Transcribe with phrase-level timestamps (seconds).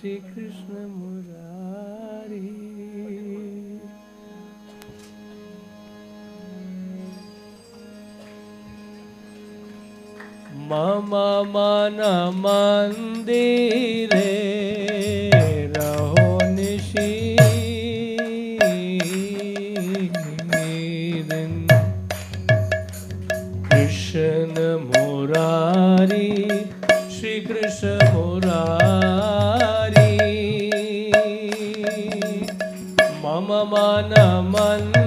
[0.00, 2.38] श्री कृष्ण मुरारी।
[10.70, 11.12] मम
[11.54, 11.98] मन
[12.44, 14.29] मंदिरे
[34.16, 34.99] मन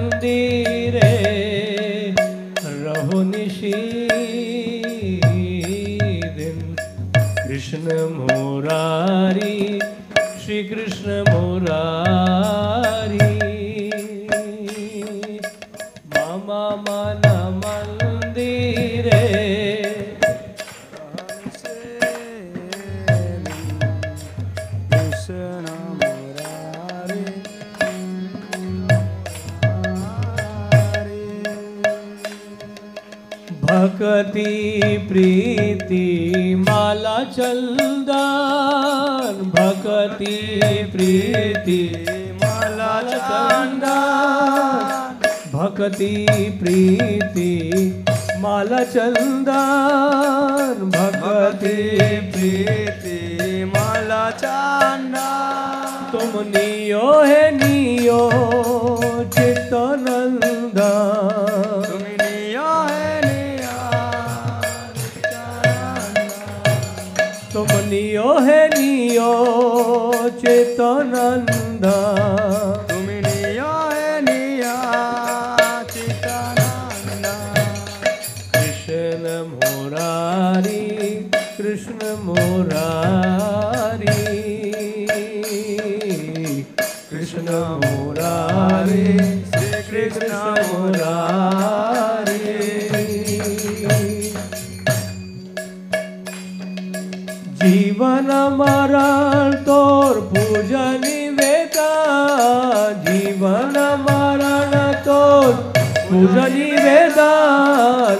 [37.84, 40.36] चंदन, भक्ति,
[40.92, 41.80] प्रीति,
[42.42, 43.90] माला चंदन,
[45.54, 46.14] भक्ति,
[46.60, 47.50] प्रीति,
[48.40, 51.76] माला चंदन, भक्ति,
[52.32, 53.18] प्रीति,
[53.74, 55.28] माला चांदा
[56.12, 58.20] तुम नियो है नियो
[59.36, 60.74] चित्तनंदन
[68.14, 69.30] तुम হে নিয় नियो
[97.94, 101.02] जीवन मरण तोर पूजन
[101.34, 101.90] वेदा
[103.04, 104.72] जीवन मरण
[105.04, 105.52] तोर
[106.08, 108.16] पूजन वेदान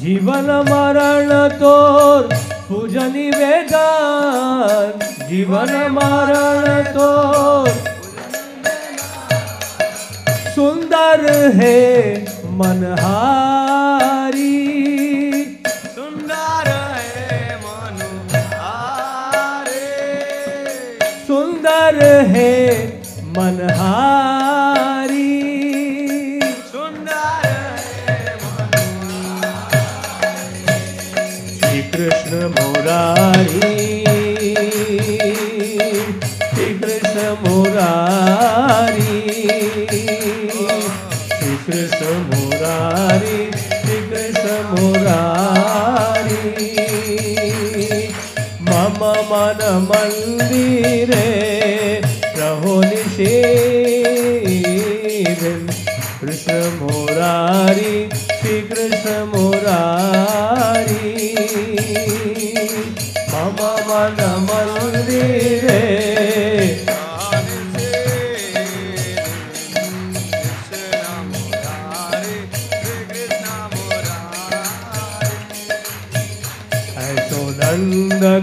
[0.00, 2.32] जीवन मरण तोर
[2.68, 6.64] पूजन वेदान जीवन मरण
[6.94, 7.68] तोर।
[10.54, 11.20] सुंदर
[11.60, 11.76] है
[12.60, 14.59] मनहारी
[22.00, 22.52] सुंदर है
[23.36, 25.24] मनहारी।
[26.70, 27.48] सुंदर
[31.56, 33.79] श्री कृष्ण मुरारी।
[49.40, 51.26] मन मन्दिरे
[52.34, 53.28] प्रभो दिशि
[56.20, 57.94] कृष्ण मोरारी
[58.40, 61.14] श्रीकृष्ण मोरारी।
[63.32, 64.20] मम मन
[64.50, 66.09] मन्दिरे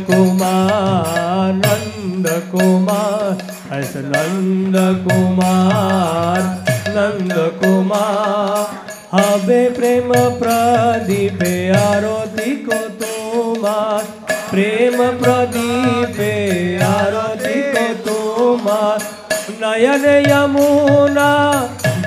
[0.07, 3.38] कुमार नंद कुमार
[3.77, 4.75] ऐसो नंद
[5.06, 6.44] कुमार
[6.98, 14.04] नंद कुमार हबे प्रेम प्रदीपे आरती को तुम्हार
[14.50, 16.31] प्रेम प्रदीपे
[16.86, 19.06] आरती को तुम्हार
[19.62, 21.30] नयन यमुना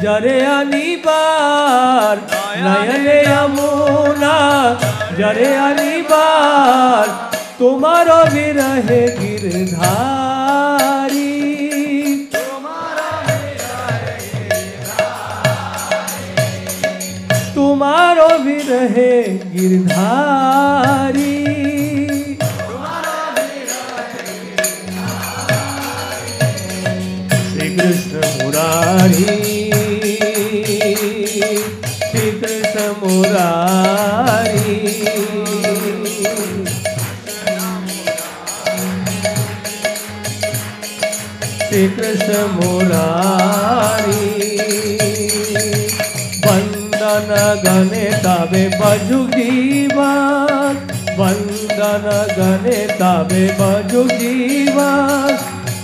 [0.03, 2.23] जरे अनिबार
[2.67, 4.37] नयन यमुना
[5.19, 7.30] जरे अनिबार
[7.61, 9.65] तुम्हारो विरहे गिरधारी।
[17.55, 21.37] तुम्हारो विरहे गिरधारी।
[27.51, 29.25] श्री कृष्ण मुरारी।
[32.11, 34.50] श्री कृष्ण मुरारी।
[41.81, 44.17] श्री कृष्ण मुरारी
[46.47, 47.31] वंदन
[47.65, 50.11] गणे तबे बजुगीवा
[51.21, 52.05] वंदन
[52.39, 54.91] गणे तबे बजुगीवा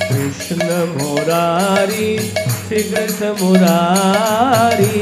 [0.03, 4.93] कृष्ण मुरारी श्री कृष्ण मुरारी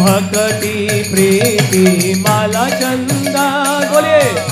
[0.00, 3.46] भक्ति प्रीति माला चंदा।
[3.92, 4.51] बोलिए।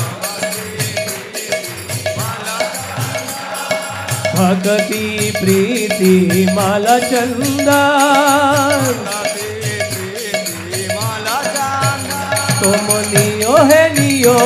[4.40, 7.80] भक्ति प्रीति माला चंदा।
[12.60, 14.38] तुम नियो है नियो,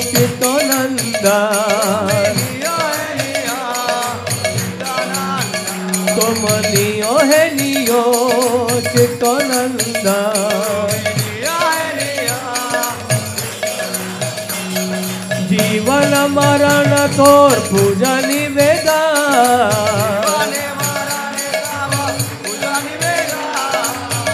[0.00, 1.38] चितो नंदा।
[6.16, 8.02] तुम नियो है नियो
[15.48, 19.03] जीवन मरण तोर पूजा निवेदा।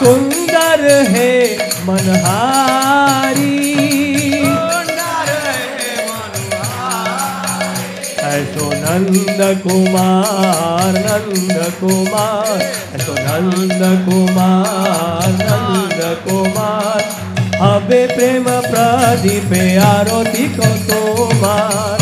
[0.00, 1.32] सुंदर है
[1.86, 3.58] मनहारी।
[8.30, 12.60] ऐसो नंद कुमार नंद कुमार,
[12.96, 17.02] ऐसो नंद कुमार नंद कुमार।
[17.62, 19.50] हबे प्रेम प्रदीप
[19.84, 21.99] आरती को तोमार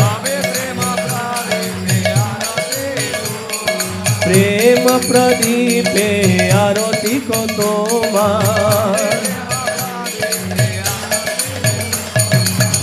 [4.85, 5.95] प्रेम प्रदीप
[6.55, 7.39] आरती को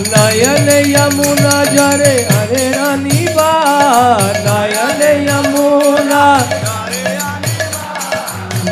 [0.09, 3.51] नयन यमुना जरे, अरे रानी बा
[4.47, 6.25] नयन यमुना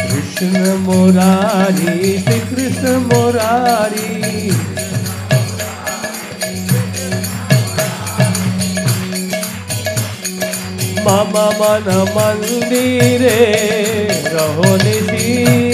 [0.00, 4.50] कृष्ण मुरारी श्री कृष्ण मुरारी
[11.06, 13.36] मम मन मंदिरे
[14.32, 15.71] रहो निशीदिन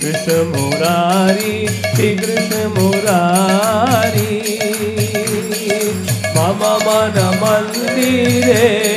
[0.00, 4.58] कृष्ण मुरारी, श्री कृष्ण मुरारी।
[6.36, 8.90] मम मन मंदिरे।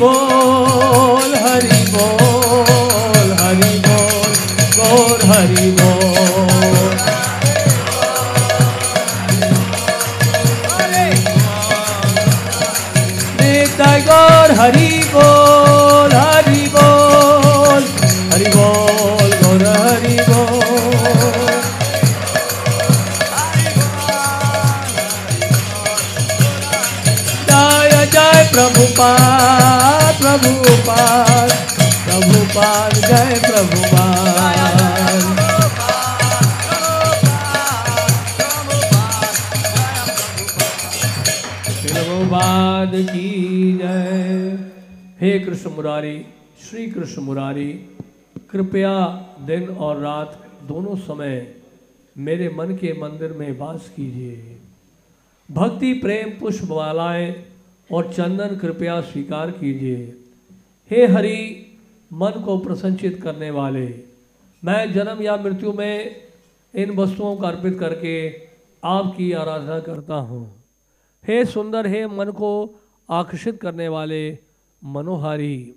[0.00, 4.34] बोल, हरि बोल हरि बोल,
[4.76, 6.47] गौर हरि बोल।
[32.58, 34.18] प्रभुपाद जय प्रभुपाद
[41.82, 44.58] प्रभुपाद की जय।
[45.20, 46.26] हे कृष्ण मुरारी,
[46.70, 47.72] श्री कृष्ण मुरारी,
[48.50, 49.06] कृपया
[49.40, 51.54] दिन और रात दोनों समय
[52.18, 54.56] मेरे मन के मंदिर में वास कीजिए।
[55.50, 57.44] भक्ति, प्रेम, पुष्प मालाएँ
[57.92, 60.16] और चंदन कृपया स्वीकार कीजिए।
[60.90, 61.64] हे हरि
[62.12, 64.04] मन को प्रसन्नचित करने वाले।
[64.64, 66.16] मैं जन्म या मृत्यु में
[66.74, 68.14] इन वस्तुओं को अर्पित करके
[68.84, 70.64] आपकी आराधना करता हूँ।
[71.24, 74.38] हे सुंदर, हे मन को आकर्षित करने वाले
[74.84, 75.74] मनोहारी,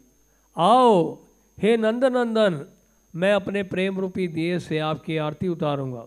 [0.57, 1.17] आओ,
[1.59, 2.65] हे नंद नंदन
[3.15, 6.05] मैं अपने प्रेम रूपी दिए से आपकी आरती उतारूँगा।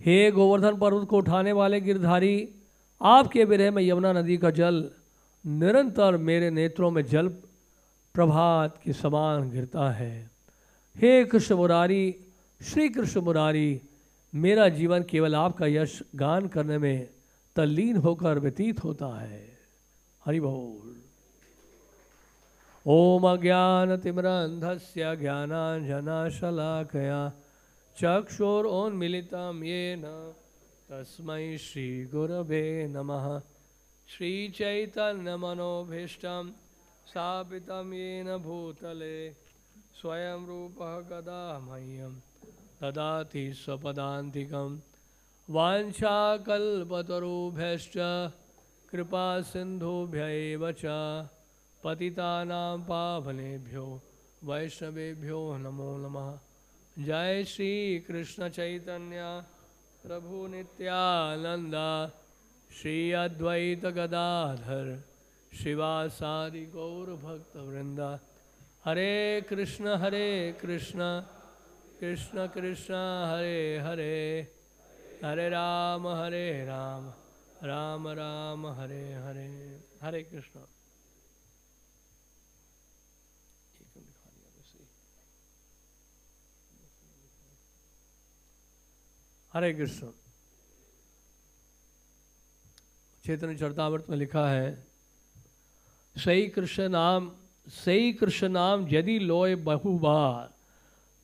[0.00, 2.48] हे गोवर्धन पर्वत को उठाने वाले गिरधारी,
[3.02, 4.90] आपके विरह में यमुना नदी का जल
[5.46, 7.28] निरंतर मेरे नेत्रों में जल
[8.18, 10.30] प्रभात के समान गिरता है।
[10.96, 12.16] हे कृष्ण मुरारी,
[12.62, 13.80] श्री कृष्ण मुरारी,
[14.34, 17.08] मेरा जीवन केवल आपका यश गान करने में
[17.56, 19.58] तल्लीन होकर व्यतीत होता है।
[20.24, 20.96] हरि बोल।
[22.86, 27.32] ओम अज्ञान अज्ञानतिम्रन्धस्य ज्ञानाञ्जनशलाकया
[28.02, 30.32] चक्षुरोन्मिलितं येन
[30.90, 33.40] तस्मै श्रीगुरवे नमः।
[34.08, 36.50] श्रीचैतन्यमनोभीष्टं
[37.08, 39.36] स्थापितं येन भूतले
[40.00, 42.20] स्वयं रूपः कदा मह्यं
[42.82, 44.80] ददाति स्वपदान्तिकं।
[45.50, 47.92] वाञ्छाकल्पतरुभ्यश्च
[48.90, 50.82] कृपा सिन्धुभ्य एव च,
[51.84, 54.02] पतितानां पावनेभ्यो,
[54.44, 56.38] वैष्णवेभ्यो नमो नमः।
[57.04, 59.42] जय श्री कृष्ण चैतन्य
[60.06, 60.46] प्रभु
[62.82, 63.12] श्री
[63.86, 65.07] गदाधर।
[65.52, 68.20] शिवासादि गौर भक्त वृंदा।
[68.84, 71.20] हरे कृष्ण हरे कृष्ण
[72.00, 72.94] कृष्ण कृष्ण,
[73.26, 74.54] हरे हरे।
[75.24, 77.08] हरे राम हरे राम
[77.62, 80.60] राम राम, हरे हरे। हरे कृष्ण।
[89.52, 90.08] हरे कृष्ण।
[93.24, 94.87] चेतन चरतामृत में लिखा है
[96.18, 97.30] सही कृष्ण नाम,
[97.66, 100.50] सही कृष्ण नाम यदि लोय बहुबार,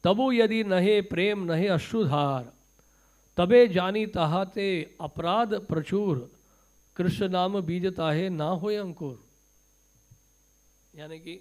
[0.04, 2.52] तबु यदि नहे प्रेम नहे अश्रुधार,
[3.38, 4.68] तबे जानी तहाते
[5.00, 6.30] अपराध प्रचुर,
[6.96, 9.18] कृष्ण नाम बीज ताहे ना होय अंकुर।
[10.94, 11.40] यानी कि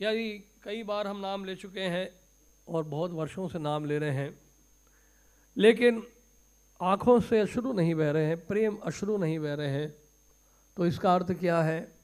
[0.00, 0.28] यदि
[0.64, 2.08] कई बार हम नाम ले चुके हैं
[2.66, 4.38] और बहुत वर्षों से नाम ले रहे हैं,
[5.56, 6.02] लेकिन
[6.80, 10.03] आँखों से अश्रु नहीं बह रहे हैं, प्रेम अश्रु नहीं बह रहे हैं
[10.76, 11.98] तो इसका अर्थ क्या है?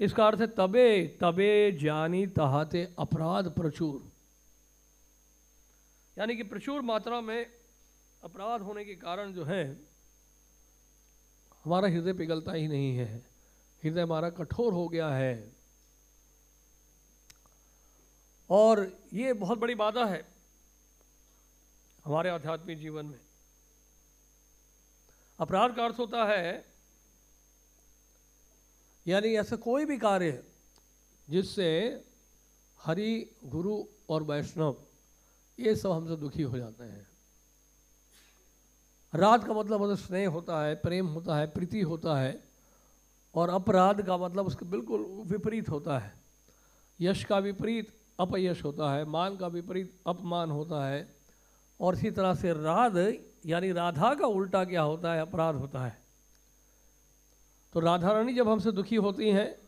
[0.00, 4.12] इसका अर्थ है, तबे तबे जानी तहाते अपराध प्रचुर।
[6.18, 7.46] यानी कि प्रचुर मात्रा में
[8.24, 9.76] अपराध होने के कारण जो है,
[11.64, 13.18] हमारा हृदय पिघलता ही नहीं है।
[13.84, 15.52] हृदय हमारा कठोर हो गया है।
[18.50, 20.28] और ये बहुत बड़ी बाधा है
[22.04, 23.20] हमारे आध्यात्मिक जीवन में।
[25.40, 26.67] अपराध का अर्थ होता है
[29.06, 30.44] यानी ऐसा कोई भी कार्य
[31.30, 32.02] जिससे
[32.84, 34.76] हरि, गुरु और वैष्णव,
[35.60, 37.08] ये सब हमसे दुखी हो जाते हैं।
[39.14, 42.44] राध का मतलब मतलब स्नेह होता है, प्रेम होता है, प्रीति होता है,
[43.34, 46.14] और अपराध का मतलब उसके बिल्कुल विपरीत होता है।
[47.00, 51.16] यश का विपरीत अपयश होता है, मान का विपरीत अपमान होता है,
[51.80, 53.14] और इसी तरह से राध,
[53.46, 55.20] यानी राधा का उल्टा क्या होता है?
[55.20, 56.07] अपराध होता है।
[57.78, 59.58] तो राधा रानी जब हमसे दुखी होती हैं,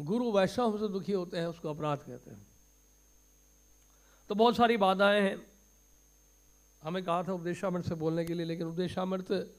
[0.00, 2.46] गुरु वैष्णव हमसे दुखी होते हैं, उसको अपराध कहते हैं।
[4.28, 5.46] तो बहुत सारी बाधाएँ हैं।
[6.82, 9.54] हमें कहा था उपदेशामृत से बोलने के लिए, लेकिन उपदेशामृत,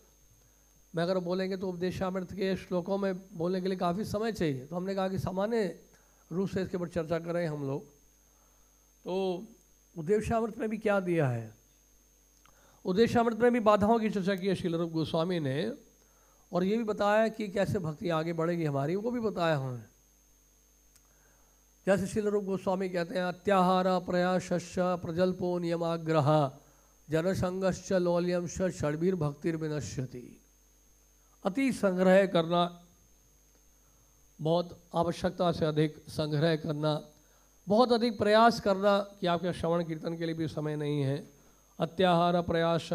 [0.95, 4.75] में अगर बोलेंगे तो उपदेशामृत के श्लोकों में बोलने के लिए काफ़ी समय चाहिए। तो
[4.75, 5.79] हमने कहा कि सामान्य
[6.31, 7.85] रूप से इसके ऊपर चर्चा करें हम लोग।
[9.03, 9.45] तो
[9.97, 11.55] उपदेशामृत में भी क्या दिया है?
[12.85, 15.88] उपदेशामृत में भी बाधाओं की चर्चा की है श्री गोस्वामी ने।
[16.53, 19.83] और ये भी बताया कि कैसे भक्ति आगे बढ़ेगी हमारी, वो भी बताया हमें।
[21.85, 26.51] जैसे श्री रूप गोस्वामी कहते हैं, अत्याहार प्रयास प्रजल्पो नियमाग्रह,
[27.09, 28.47] जनसंगश्च लौल्यम
[29.15, 30.41] भक्तिर विनश्यति।
[31.45, 32.81] अति संग्रह करना,
[34.41, 37.01] बहुत आवश्यकता से अधिक संग्रह करना,
[37.67, 41.29] बहुत अधिक प्रयास करना कि आपके श्रवण कीर्तन के लिए भी समय नहीं है।
[41.79, 42.89] अत्याहार प्रयास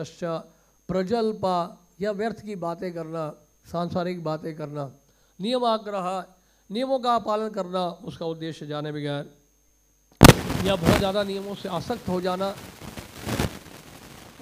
[0.89, 1.57] प्रजल्पा,
[2.01, 4.91] या व्यर्थ की बातें करना सांसारिक बातें करना,
[5.39, 6.25] नियमाग्रह,
[6.71, 9.25] नियमों का पालन करना उसका उद्देश्य जाने बगैर।
[10.65, 12.55] या बहुत ज़्यादा नियमों से आसक्त हो जाना,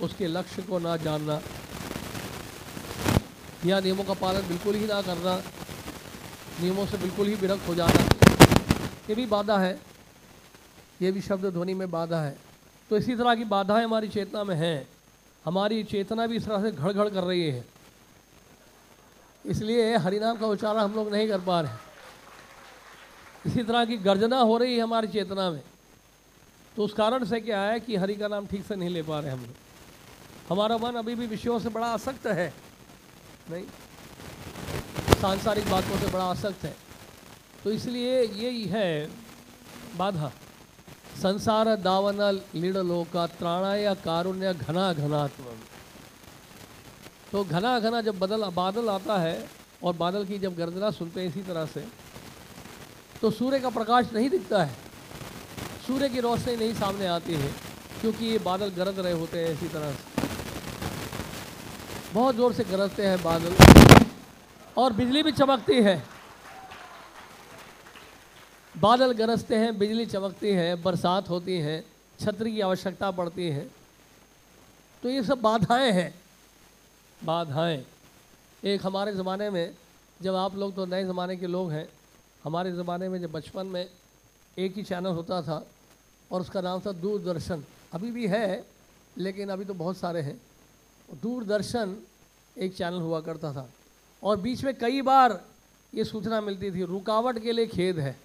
[0.02, 1.40] उसके लक्ष्य को ना जानना।
[3.66, 5.36] या नियमों का पालन बिल्कुल ही ना करना,
[6.60, 8.06] नियमों से बिल्कुल ही विरक्त हो जाना।
[9.08, 9.78] ये भी बाधा है।
[11.02, 12.36] ये भी शब्द ध्वनि में बाधा है।
[12.90, 14.88] तो इसी तरह की बाधाएँ हमारी चेतना में हैं।
[15.44, 17.64] हमारी चेतना भी इस तरह से घड़ घड़ कर रही है।
[19.44, 24.56] इसलिए हरिनाम का उच्चारण हम लोग नहीं कर पा रहे इसी तरह की गर्जना हो
[24.58, 25.62] रही है हमारी चेतना में।
[26.76, 29.18] तो उस कारण से क्या है कि हरि का नाम ठीक से नहीं ले पा
[29.20, 29.54] रहे हम लोग।
[30.48, 32.52] हमारा मन अभी भी विषयों से बड़ा आसक्त है।
[33.50, 33.64] नहीं?
[35.20, 36.74] सांसारिक बातों से बड़ा आसक्त है।
[37.64, 39.08] तो इसलिए यही है
[39.96, 40.32] बाधा।
[41.22, 42.20] संसार दावन
[42.54, 45.44] लीड लोका त्राणाय कारुण्य घना घनात्म
[47.32, 49.48] तो घना घना जब बदल, बादल आता है
[49.82, 51.84] और बादल की जब गर्जना सुनते हैं इसी तरह से
[53.20, 54.74] तो सूर्य का प्रकाश नहीं दिखता है।
[55.86, 57.50] सूर्य की रोशनी नहीं सामने आती है,
[58.00, 59.98] क्योंकि ये बादल गरज रहे होते हैं इसी तरह से।
[62.14, 63.54] बहुत ज़ोर से गरजते हैं बादल,
[64.76, 66.02] और बिजली भी चमकती है।
[68.74, 71.84] बादल गरजते हैं, बिजली चमकती है, बरसात होती है,
[72.18, 73.66] छतरी की आवश्यकता पड़ती है।
[75.02, 76.12] तो ये सब बाधाएँ हैं।
[77.24, 77.86] बाधाएँ
[78.64, 79.74] एक हमारे ज़माने में,
[80.22, 81.88] जब आप लोग तो नए ज़माने के लोग हैं,
[82.44, 83.90] हमारे ज़माने में जब बचपन में
[84.58, 85.66] एक ही चैनल होता था
[86.32, 88.64] और उसका नाम था दूरदर्शन। अभी भी है,
[89.18, 90.40] लेकिन अभी तो बहुत सारे हैं।
[91.22, 91.96] दूरदर्शन
[92.58, 93.70] एक चैनल हुआ करता था।
[94.22, 95.44] और बीच में कई बार
[95.94, 98.16] ये सूचना मिलती थी, रुकावट के लिए खेद है।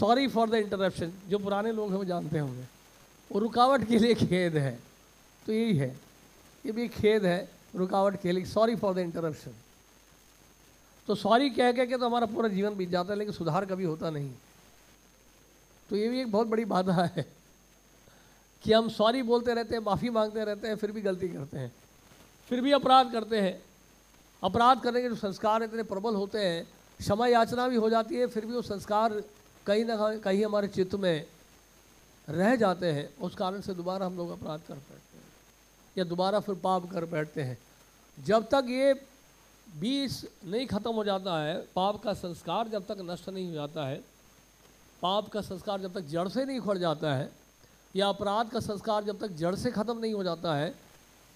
[0.00, 2.64] सॉरी फॉर द इंटरप्शन जो पुराने लोग हैं वो जानते होंगे।
[3.32, 4.78] वो रुकावट के लिए खेद है।
[5.46, 6.11] तो यही है।
[6.64, 9.54] ये भी खेद है, रुकावट लिए सॉरी फॉर द इंटरप्शन
[11.08, 13.84] तो सॉरी कह कह के तो हमारा पूरा जीवन बीत जाता है, लेकिन सुधार कभी
[13.84, 14.30] होता नहीं।
[15.90, 17.26] तो ये भी एक बहुत बड़ी बाधा है
[18.62, 21.72] कि हम सॉरी बोलते रहते हैं, माफ़ी मांगते रहते हैं, फिर भी गलती करते हैं।
[22.48, 23.62] फिर भी अपराध करते हैं।
[24.42, 26.64] अपराध करने के जो संस्कार इतने प्रबल होते हैं,
[27.00, 29.22] क्षमा याचना भी हो जाती है, फिर भी वो संस्कार
[29.66, 31.26] कहीं ना कहीं हमारे चित्त में
[32.28, 35.11] रह जाते हैं, उस कारण से दोबारा हम लोग अपराध कर बैठते हैं।
[35.96, 37.58] या दोबारा फिर पाप कर बैठते हैं।
[38.18, 38.92] जब तक ये
[39.66, 43.86] बीस नहीं ख़त्म हो जाता है, पाप का संस्कार जब तक नष्ट नहीं हो जाता
[43.86, 44.02] है,
[45.02, 47.30] पाप का संस्कार जब तक जड़ से नहीं उखड़ जाता है,
[47.94, 50.74] या अपराध का संस्कार जब तक जड़ से ख़त्म नहीं हो जाता है,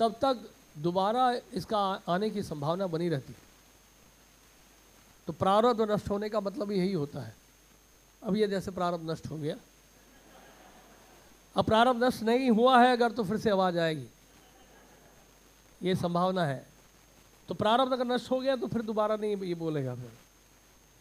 [0.01, 3.45] तब तक दोबारा इसका आने की संभावना बनी रहती है।
[5.27, 7.35] तो प्रारब्ध नष्ट होने का मतलब यही होता है।
[8.23, 9.57] अब ये जैसे प्रारब्ध नष्ट हो गया।
[11.57, 14.07] अब प्रारब्ध नष्ट नहीं हुआ है, अगर तो फिर से आवाज़ आएगी।
[15.83, 16.67] ये संभावना है।
[17.49, 20.12] तो प्रारब्ध अगर नष्ट हो गया तो फिर दोबारा नहीं ये बोलेगा फिर।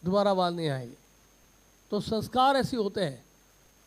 [0.04, 0.94] दोबारा आवाज़ नहीं आएगी।
[1.90, 3.24] तो संस्कार ऐसे होते हैं।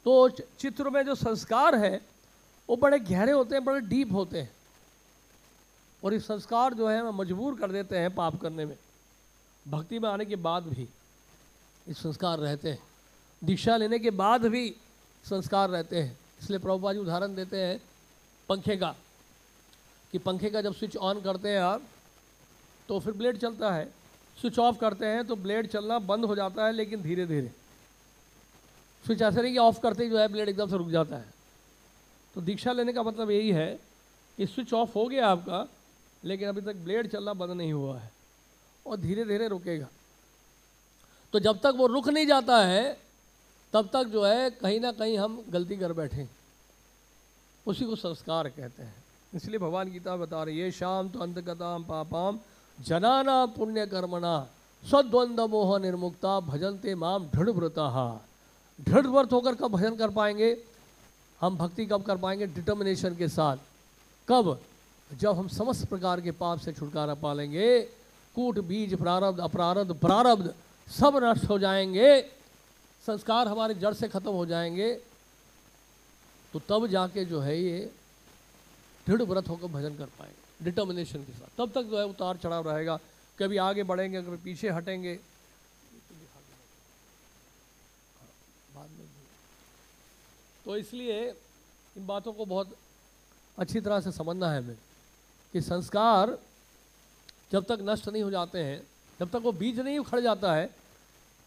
[0.05, 2.01] तो चित्र में जो संस्कार है,
[2.69, 4.51] वो बड़े गहरे होते हैं, बड़े डीप होते हैं।
[6.03, 8.77] और ये संस्कार जो है मजबूर कर देते हैं पाप करने में।
[9.67, 10.83] भक्ति में आने के बाद भी
[11.87, 12.79] ये संस्कार रहते हैं।
[13.43, 14.75] दीक्षा लेने के बाद भी
[15.25, 17.81] संस्कार रहते हैं। इसलिए प्रभुपा जी उदाहरण देते हैं
[18.49, 18.95] पंखे का।
[20.13, 21.81] कि पंखे का जब स्विच ऑन करते हैं आप
[22.89, 23.85] तो फिर ब्लेड चलता है।
[24.37, 27.51] स्विच ऑफ़ करते हैं तो ब्लेड चलना बंद हो जाता है, लेकिन धीरे धीरे
[29.05, 31.33] स्विच ऐसे नहीं कि ऑफ़ करते ही जो है ब्लेड एकदम से रुक जाता है।
[32.35, 33.79] तो दीक्षा लेने का मतलब यही है
[34.37, 35.67] कि स्विच ऑफ़ हो गया आपका,
[36.23, 38.11] लेकिन अभी तक ब्लेड चलना बंद नहीं हुआ है
[38.85, 39.87] और धीरे धीरे रुकेगा।
[41.33, 42.97] तो जब तक वो रुक नहीं जाता है,
[43.73, 46.27] तब तक जो है कहीं ना कहीं हम गलती कर बैठे
[47.65, 52.39] उसी को संस्कार कहते हैं। इसलिए भगवान गीता बता रही है शाम तो अंतगताम पापाम,
[52.77, 54.47] जनाना पुण्य कर्मणा
[54.83, 57.87] सद्वंद मोह निर्मुक्ता, भजनते माम दृढ़ व्रता
[58.79, 60.57] दृढ़ व्रत होकर कब भजन कर पाएँगे?
[61.41, 62.47] हम भक्ति कब कर पाएँगे?
[62.47, 63.57] डिटर्मिनेशन के साथ।
[64.27, 64.59] कब?
[65.09, 67.79] जब हम समस्त प्रकार के पाप से छुटकारा पा लेंगे,
[68.35, 70.53] कूट, बीज, प्रारब्ध, अपरारब्ध, प्रारब्ध,
[70.87, 72.21] सब नष्ट हो जाएँगे।
[73.05, 74.93] संस्कार हमारे जड़ से खत्म हो जाएँगे।
[76.53, 77.91] तो तब जाके जो है ये
[79.09, 82.69] दृढ़ व्रत होकर भजन कर पाएँगे डिटर्मिनेशन के साथ। तब तक जो है उतार चढ़ाव
[82.69, 82.99] रहेगा।
[83.39, 85.13] कभी आगे बढ़ेंगे, कभी पीछे हटेंगे।
[88.75, 89.07] बाद में
[90.65, 91.29] तो इसलिए
[91.97, 92.75] इन बातों को बहुत
[93.57, 94.77] अच्छी तरह से समझना है हमें
[95.53, 96.37] कि संस्कार
[97.51, 98.81] जब तक नष्ट नहीं हो जाते हैं,
[99.19, 100.69] जब तक वो बीज नहीं उखड़ जाता है,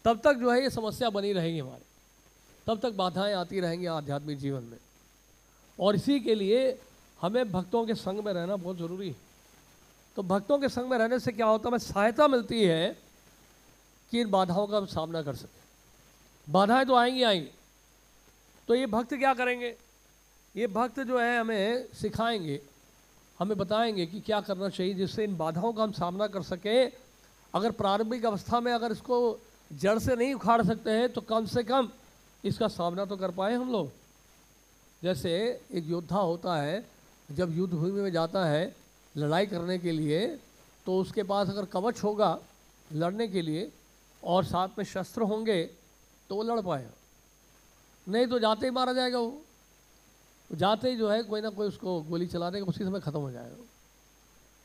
[0.05, 1.85] तब तक जो है ये समस्या बनी रहेगी हमारी।
[2.67, 4.77] तब तक बाधाएँ आती रहेंगी आध्यात्मिक जीवन में।
[5.79, 6.71] और इसी के लिए
[7.23, 9.15] हमें भक्तों के संग में रहना बहुत ज़रूरी है।
[10.15, 12.97] तो भक्तों के संग में रहने से क्या होता है, हमें सहायता मिलती है
[14.11, 15.61] कि इन बाधाओं का हम सामना कर सकें।
[16.47, 17.49] बाधाएँ तो आएँगी आएँगी।
[18.67, 19.75] तो ये भक्त क्या करेंगे?
[20.55, 22.59] ये भक्त जो है, हमें सिखाएँगे,
[23.39, 26.91] हमें बताएँगे कि क्या करना चाहिए जिससे इन बाधाओं का हम सामना कर सकें।
[27.53, 29.39] अगर प्रारंभिक अवस्था में अगर इसको
[29.71, 31.89] जड़ से नहीं उखाड़ सकते हैं तो कम से कम
[32.43, 33.91] इसका सामना तो कर पाए हम लोग।
[35.01, 35.31] जैसे
[35.71, 36.92] एक योद्धा होता है
[37.29, 38.75] जब युद्ध भूमि में जाता है
[39.15, 40.25] लड़ाई करने के लिए
[40.85, 42.37] तो उसके पास अगर कवच होगा
[42.93, 43.71] लड़ने के लिए
[44.23, 45.63] और साथ में शस्त्र होंगे
[46.29, 46.91] तो वो लड़ पाएगा।
[48.07, 49.41] नहीं तो जाते ही मारा जाएगा वो।
[50.49, 53.19] तो जाते ही जो है कोई ना कोई उसको गोली चला देगा उसी समय ख़त्म
[53.19, 53.63] हो जाएगा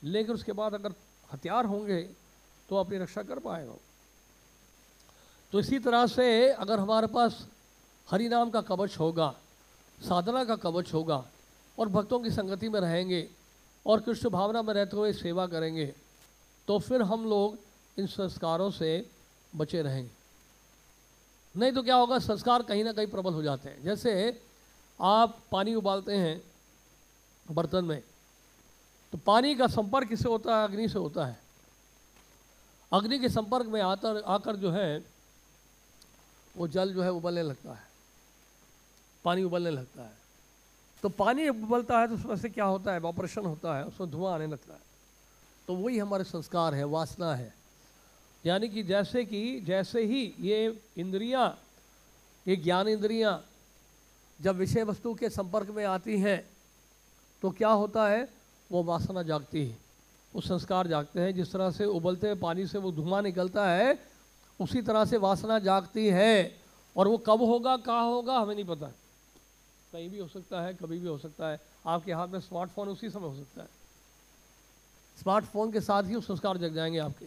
[0.03, 0.95] लेकिन उसके बाद अगर
[1.33, 2.03] हथियार होंगे
[2.69, 3.75] तो अपनी रक्षा कर पाएगा
[5.53, 7.47] तो इसी तरह से अगर हमारे पास
[8.09, 9.35] हरि नाम का कवच होगा,
[9.99, 11.25] साधना का कवच होगा
[11.79, 13.29] और भक्तों की संगति में रहेंगे
[13.87, 15.95] और कृष्ण भावना में रहते हुए सेवा करेंगे
[16.69, 17.59] तो फिर हम लोग
[17.99, 18.91] इन संस्कारों से
[19.57, 20.11] बचे रहेंगे।
[21.55, 24.43] नहीं तो क्या होगा, संस्कार कहीं ना कहीं प्रबल हो जाते हैं। जैसे
[25.01, 26.43] आप पानी उबालते हैं
[27.51, 28.03] बर्तन में
[29.13, 30.65] तो पानी का संपर्क किससे होता है?
[30.65, 31.39] अग्नि से होता है।
[32.93, 35.05] अग्नि के संपर्क में आकर आकर जो है,
[36.57, 37.87] वो जल जो है उबलने लगता है।
[39.25, 40.18] पानी उबलने लगता है।
[41.03, 43.01] तो पानी उबलता है तो उसमें से क्या होता है?
[43.01, 44.81] ऑपरेशन होता है, उसमें धुआँ आने लगता है।
[45.69, 47.55] तो वही हमारे संस्कार है, वासना है।
[48.47, 51.59] यानी कि जैसे कि, जैसे ही ये इंद्रियाँ,
[52.49, 53.45] ये ज्ञान इंद्रियाँ
[54.41, 56.51] जब विषय वस्तु के संपर्क में आती हैं
[57.43, 58.29] तो क्या होता है?
[58.73, 59.79] वो वासना जागती है।
[60.35, 63.99] वो संस्कार जागते हैं। जिस तरह से उबलते पानी से वो धुआँ निकलता है,
[64.61, 66.57] उसी तरह से वासना जागती है।
[66.97, 68.93] और वो कब होगा, कहाँ होगा, हमें नहीं पता।
[69.93, 73.11] कहीं भी हो सकता है, कभी भी हो सकता है। आपके हाथ में स्मार्टफ़ोन उसी
[73.11, 73.69] समय हो सकता है।
[75.21, 77.27] स्मार्टफ़ोन के साथ ही संस्कार जग जाएँगे आपके।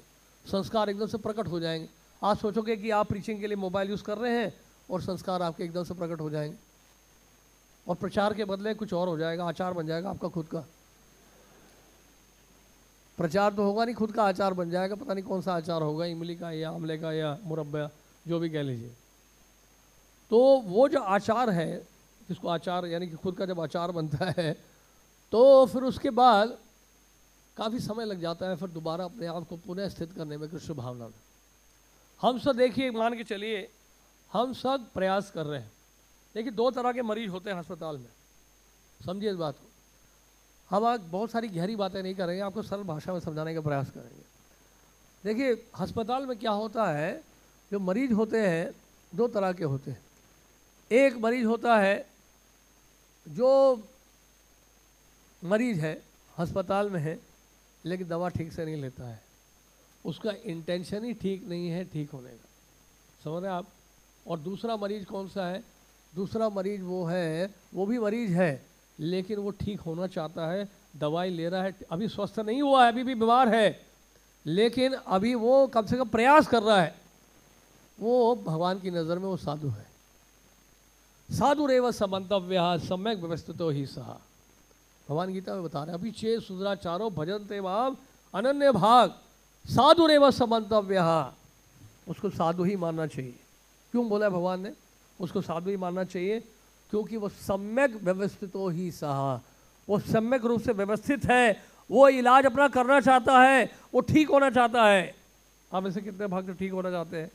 [0.49, 1.89] संस्कार एकदम से प्रकट हो जाएँगे।
[2.23, 4.53] आप सोचोगे कि आप प्रीचिंग के लिए मोबाइल यूज़ कर रहे हैं
[4.91, 6.57] और संस्कार आपके एकदम से प्रकट हो जाएँगे।
[7.87, 10.59] और प्रचार के बदले कुछ और हो जाएगा, आचार बन जाएगा आपका खुद का।
[13.17, 16.05] प्रचार तो होगा नहीं, खुद का आचार बन जाएगा। पता नहीं कौन सा आचार होगा,
[16.05, 17.89] इमली का या आमले का या मुरब्बा,
[18.27, 18.93] जो भी कह लीजिए।
[20.29, 21.90] तो वो जो आचार है
[22.31, 24.51] जिसको आचार, यानी कि खुद का जब आचार बनता है
[25.31, 26.57] तो फिर उसके बाद
[27.57, 30.73] काफ़ी समय लग जाता है, फिर दोबारा अपने आप को पुनः स्थित करने में कृष्ण
[30.73, 31.21] भावना में।
[32.21, 33.69] हम सब देखिए, मान के चलिए,
[34.31, 35.71] हम सब प्रयास कर रहे हैं।
[36.35, 38.11] देखिए, दो तरह के मरीज़ होते हैं अस्पताल में।
[39.05, 39.69] समझिए इस बात को।
[40.69, 43.89] हम आज बहुत सारी गहरी बातें नहीं करेंगे आपको सरल भाषा में समझाने का प्रयास
[43.91, 44.25] करेंगे।
[45.23, 47.23] देखिए, अस्पताल में क्या होता है,
[47.71, 48.71] जो मरीज़ होते हैं,
[49.15, 50.01] दो तरह के होते हैं।
[50.91, 52.10] एक मरीज़ होता है
[53.27, 53.83] जो
[55.43, 56.03] मरीज़ है,
[56.37, 57.19] अस्पताल में है,
[57.85, 59.23] लेकिन दवा ठीक से नहीं लेता है।
[60.05, 62.49] उसका इंटेंशन ही ठीक नहीं है, ठीक होने का।
[63.23, 63.67] समझ रहे आप?
[64.27, 65.63] और दूसरा मरीज़ कौन सा है?
[66.15, 68.65] दूसरा मरीज़ वो है, वो भी मरीज़ है,
[68.99, 72.91] लेकिन वो ठीक होना चाहता है, दवाई ले रहा है, अभी स्वस्थ नहीं हुआ है,
[72.91, 73.85] अभी भी बीमार है,
[74.45, 76.95] लेकिन अभी वो कम से कम प्रयास कर रहा है।
[77.99, 79.90] वो भगवान की नज़र में वो साधु है।
[81.31, 84.19] साधु रेव समंतव्य सम्यक व्यवस्थित ही सहा
[85.07, 87.95] भगवान गीता में बता रहे अभी चे सुधराचारो भजन ते भाव
[88.33, 89.13] अनन्य भाग
[89.65, 90.99] साधु रेव समंतव्य
[92.07, 93.35] उसको साधु ही मानना चाहिए।
[93.91, 94.73] क्यों बोला है भगवान ने?
[95.19, 96.39] उसको साधु ही मानना चाहिए,
[96.91, 99.39] क्योंकि वो सम्यक व्यवस्थित ही सहा
[99.87, 104.49] वो सम्यक रूप से व्यवस्थित है, वो इलाज अपना करना चाहता है, वो ठीक होना
[104.49, 105.15] चाहता है।
[105.71, 107.31] आप ऐसे कितने भक्त ठीक होना चाहते हैं?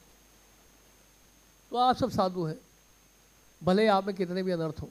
[1.71, 2.59] तो आप सब साधु हैं।
[3.62, 4.88] भले आप में कितने भी अनर्थ हो,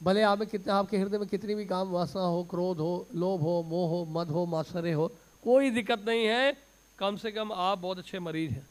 [0.00, 3.40] भले आप में कितने, आपके हृदय में कितनी भी काम वासना हो, क्रोध हो, लोभ
[3.42, 5.06] हो, मोह हो, मद हो, मात्सर्य हो,
[5.44, 6.56] कोई दिक्कत नहीं है।
[6.98, 8.66] कम से कम आप बहुत अच्छे मरीज़ हैं।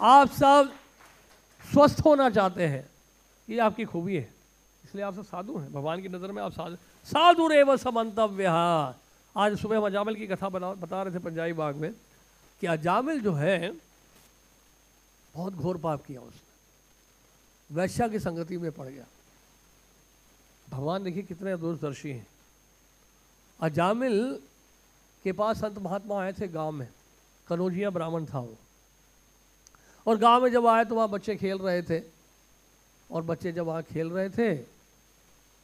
[0.00, 0.72] आप सब
[1.64, 2.88] स्वस्थ होना चाहते हैं।
[3.48, 4.28] ये आपकी खूबी है।
[4.84, 8.46] इसलिए आप सब साधु हैं। भगवान की नज़र में आप साधु साधु रे रेव समंतव्य
[9.36, 11.92] आज सुबह हम अजामिल की कथा बना, बता रहे थे पंजाबी बाग में
[12.60, 13.72] कि अजामिल जो है
[15.34, 19.04] बहुत घोर पाप किया उसने। वैश्या की संगति में पड़ गया।
[20.70, 22.26] भगवान देखिए कितने दूरदर्शी हैं।
[23.60, 24.40] अजामिल
[25.24, 26.88] के पास संत महात्मा आए थे गाँव में।
[27.48, 28.56] कनौजिया ब्राह्मण था वो।
[30.06, 32.02] और गाँव में जब आए तो वहाँ बच्चे खेल रहे थे।
[33.10, 34.56] और बच्चे जब वहाँ खेल रहे थे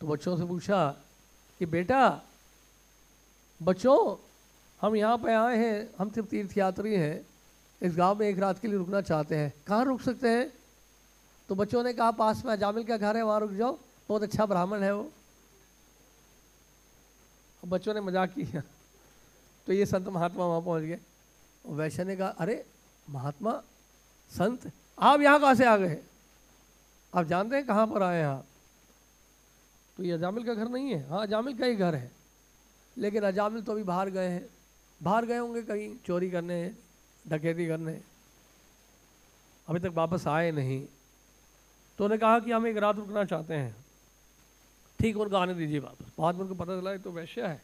[0.01, 0.97] तो बच्चों से पूछा
[1.59, 2.23] कि, बेटा,
[3.63, 4.17] बच्चों,
[4.81, 7.27] हम यहाँ पे आए हैं, हम सिर्फ़ तीर्थ यात्री हैं
[7.83, 10.53] इस गाँव में एक रात के लिए रुकना चाहते हैं। कहाँ रुक सकते हैं?
[11.49, 14.47] तो बच्चों ने कहा, पास में जामिल का घर है, वहाँ रुक जाओ। बहुत अच्छा
[14.47, 15.12] ब्राह्मण है वो।
[17.65, 18.62] बच्चों ने मज़ाक किया।
[19.67, 20.99] तो ये संत महात्मा वहाँ पहुँच गए।
[21.67, 22.67] वैश्य ने कहा, अरे,
[23.11, 23.62] महात्मा,
[24.31, 26.03] संत, आप यहाँ कहाँ से आ गए?
[27.15, 28.47] आप जानते हैं कहाँ पर आए हैं आप?
[29.97, 32.12] तो ये अजामिल का घर नहीं है। हाँ अजामिल का ही घर है।
[32.99, 34.49] लेकिन अजामिल तो अभी बाहर गए हैं।
[35.03, 36.86] बाहर गए होंगे कहीं, चोरी करने।
[37.29, 38.01] डकैती करने।
[39.69, 40.87] अभी तक वापस आए नहीं।
[41.99, 43.77] तो उन्होंने कहा कि हम एक रात रुकना चाहते हैं।
[45.01, 47.62] ठीक उनको आने दीजिए वापस। बाद में उनको पता चला तो वैश्य है।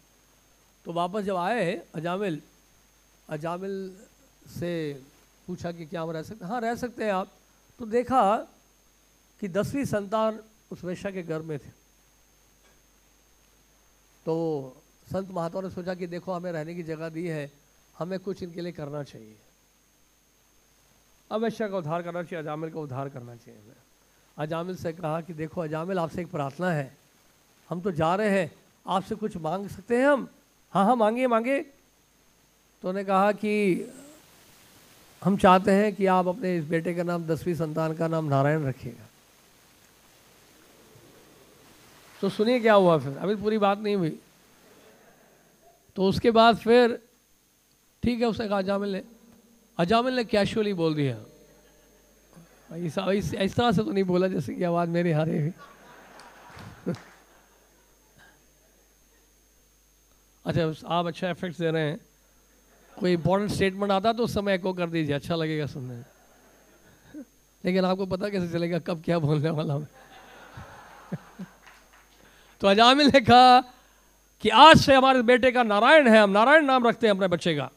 [0.85, 2.43] तो वापस जब आए, अजामिल
[3.29, 3.97] अजामिल
[4.59, 5.03] से
[5.47, 6.53] पूछा कि क्या हम रह सकते हैं?
[6.53, 7.33] हाँ रह सकते हैं आप।
[7.79, 8.37] तो देखा
[9.41, 11.69] कि दसवीं संतान उस वैश्या के घर में थे।
[14.27, 14.35] तो
[15.13, 17.53] संत महात्मा ने सोचा कि देखो, हमें रहने की जगह दी है।
[17.99, 19.37] हमें कुछ इनके लिए करना चाहिए।
[21.33, 23.75] अब वैश्या का उद्धार करना चाहिए, अजामिल का उद्धार करना चाहिए। हमें
[24.37, 26.97] अजामिल से कहा कि देखो, अजामिल आपसे एक प्रार्थना है।
[27.71, 28.51] हम तो जा रहे हैं,
[28.87, 30.29] आपसे कुछ मांग सकते हैं हम?
[30.73, 33.53] हाँ हाँ मांगे मांगे तो उन्होंने कहा कि
[35.23, 38.65] हम चाहते हैं कि आप अपने इस बेटे का नाम, दसवीं संतान का नाम नारायण
[38.65, 39.07] रखिएगा।
[42.21, 44.19] तो सुनिए क्या हुआ फिर। अभी पूरी बात नहीं हुई।
[45.97, 46.99] तो उसके बाद फिर,
[48.03, 49.03] ठीक है, उसने कहा, अजामिल ने
[49.83, 51.17] अजामिल ने कैशुअली बोल दिया।
[52.77, 55.53] इस, इस, तरह से तो नहीं बोला जैसे कि आवाज़ मेरे हारे हुई
[60.47, 61.99] अच्छा आप अच्छा इफेक्ट्स दे रहे हैं।
[62.99, 66.05] कोई इंपॉर्टेंट स्टेटमेंट आता तो उस समय एको कर दीजिए अच्छा लगेगा सुनने में।
[67.65, 69.87] लेकिन आपको पता कैसे चलेगा कब क्या बोलने वाला हूँ।
[72.61, 73.61] तो अजामिल ने कहा
[74.43, 77.55] कि आज से हमारे बेटे का नारायण है हम नारायण नाम रखते हैं अपने बच्चे
[77.55, 77.71] का।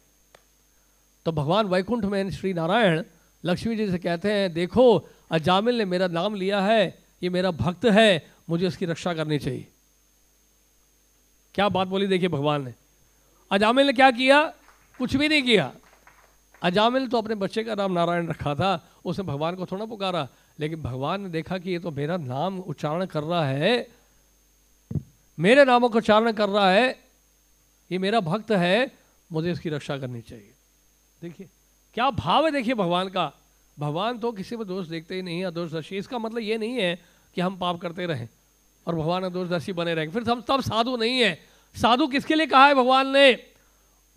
[1.26, 3.04] तो भगवान वैकुंठ में श्री नारायण
[3.46, 7.86] लक्ष्मी जी से कहते हैं, देखो, अजामिल ने मेरा नाम लिया है, ये मेरा भक्त
[7.86, 9.68] है, मुझे उसकी रक्षा करनी चाहिए।
[11.56, 12.74] क्या बात बोली देखिए भगवान ने।
[13.52, 14.44] अजामिल ने क्या किया?
[15.00, 15.72] कुछ भी नहीं किया।
[16.62, 20.28] अजामिल तो अपने बच्चे का नाम नारायण रखा था, उसने भगवान को थोड़ा पुकारा,
[20.60, 23.88] लेकिन भगवान ने देखा कि ये तो मेरा नाम उच्चारण कर रहा है,
[25.40, 26.90] मेरे नामों का उच्चारण कर रहा है,
[27.92, 28.92] ये मेरा भक्त है,
[29.32, 30.55] मुझे इसकी रक्षा करनी चाहिए।
[31.26, 31.48] देखिए,
[31.94, 33.32] क्या भाव है देखिए भगवान का?
[33.80, 36.96] भगवान तो किसी में दोष देखते ही नहीं है, अदोषदर्शी। इसका मतलब ये नहीं है
[37.36, 38.28] कि हम पाप करते रहें
[38.88, 41.34] और भगवान अदोषदर्शी बने रहेंगे फिर हम तब साधु नहीं है।
[41.76, 43.34] साधु किसके लिए कहा है भगवान ने?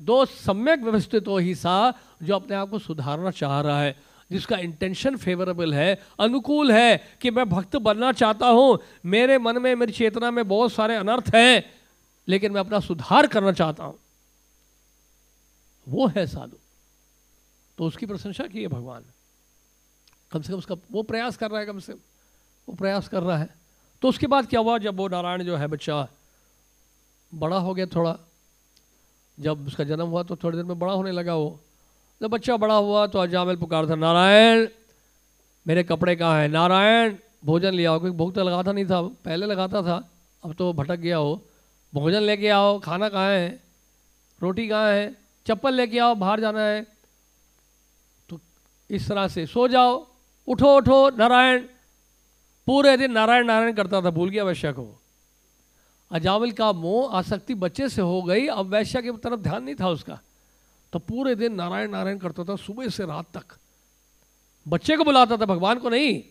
[0.01, 3.97] दो सम्यक व्यवस्थित हो ही सा, जो अपने आप को सुधारना चाह रहा है,
[4.31, 9.75] जिसका इंटेंशन फेवरेबल है, अनुकूल है कि मैं भक्त बनना चाहता हूँ। मेरे मन में,
[9.75, 11.65] मेरी चेतना में बहुत सारे अनर्थ हैं,
[12.29, 13.99] लेकिन मैं अपना सुधार करना चाहता हूँ।
[15.89, 16.57] वो है साधु।
[17.79, 19.05] तो उसकी प्रशंसा की है भगवान।
[20.31, 21.99] कम से कम उसका वो प्रयास कर रहा है, कम से कम
[22.69, 23.49] वो प्रयास कर रहा है।
[24.03, 24.79] तो उसके बाद क्या हुआ?
[24.79, 26.07] जब वो नारायण जो है बच्चा
[27.33, 28.17] बड़ा हो गया थोड़ा,
[29.39, 31.59] जब उसका जन्म हुआ तो थोड़ी देर में बड़ा होने लगा वो।
[32.21, 34.67] जब बच्चा बड़ा हुआ तो अजामिल पुकार था, नारायण,
[35.67, 36.49] मेरे कपड़े कहाँ हैं?
[36.49, 37.15] नारायण,
[37.45, 39.97] भोजन ले आओ। क्योंकि भूख तो लगाता नहीं था, पहले लगाता था,
[40.45, 41.43] अब तो भटक गया हो
[41.93, 43.61] भोजन लेके आओ, खाना कहाँ है?
[44.43, 45.15] रोटी कहाँ है?
[45.47, 46.98] चप्पल लेके आओ, बाहर जाना है।
[48.91, 50.07] इस तरह से, सो जाओ,
[50.47, 51.63] उठो उठो, नारायण।
[52.67, 55.03] पूरे दिन नारायण नारायण करता था, भूल गया वैश्या को।
[56.11, 59.89] अजामिल का मोह, आसक्ति बच्चे से हो गई, अब वैश्या की तरफ़ ध्यान नहीं था
[59.89, 60.21] उसका।
[60.93, 63.45] तो पूरे दिन नारायण नारायण करता था, सुबह से रात तक।
[64.69, 66.23] बच्चे को बुलाता था, भगवान को नहीं।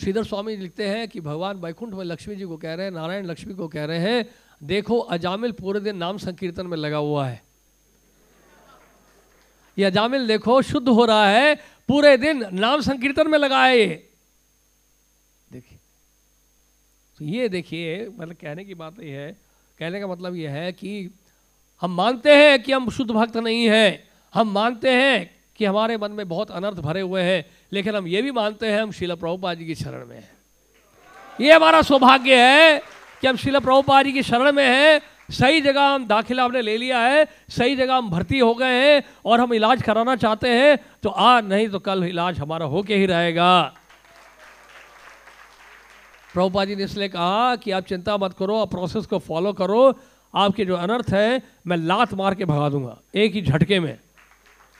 [0.00, 3.26] श्रीधर स्वामी लिखते हैं कि भगवान वैकुंठ में लक्ष्मी जी को कह रहे हैं, नारायण
[3.26, 4.30] लक्ष्मी को कह रहे हैं,
[4.62, 7.42] देखो, अजामिल पूरे दिन नाम संकीर्तन में लगा हुआ है।
[9.76, 11.54] ये अजामिल देखो, शुद्ध हो रहा है,
[11.88, 13.86] पूरे दिन नाम संकीर्तन में लगा ये।
[15.50, 15.78] देखिए
[17.18, 19.30] तो ये देखिए मतलब कहने की बात ये है,
[19.78, 21.10] कहने का मतलब यह है कि
[21.82, 24.02] हम मानते हैं कि हम शुद्ध भक्त नहीं हैं,
[24.34, 28.22] हम मानते हैं कि हमारे मन में बहुत अनर्थ भरे हुए हैं, लेकिन हम ये
[28.22, 30.30] भी मानते हैं हम शिला प्रभुपा जी की शरण में हैं।
[31.40, 32.78] ये हमारा सौभाग्य है
[33.22, 36.76] कि हम शिला प्रभुपा जी की शरण में हैं सही जगह हम दाखिला हमने ले
[36.76, 40.78] लिया है, सही जगह हम भर्ती हो गए हैं और हम इलाज कराना चाहते हैं
[41.02, 43.72] तो आज नहीं तो कल इलाज हमारा होके ही रहेगा।
[46.34, 49.98] प्रभुपा जी ने इसलिए कहा कि आप चिंता मत करो, आप प्रोसेस को फॉलो करो।
[50.34, 53.96] आपके जो अनर्थ है, मैं लात मार के भगा दूँगा, एक ही झटके में।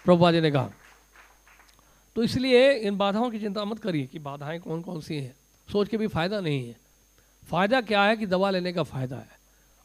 [0.05, 0.71] प्रभुपा जी ने कहा
[2.17, 5.35] तो इसलिए इन बाधाओं की चिंता मत करिए कि बाधाएँ कौन कौन सी हैं?
[5.69, 6.77] सोच के भी फ़ायदा नहीं है।
[7.43, 9.36] फ़ायदा क्या है कि दवा लेने का फ़ायदा है?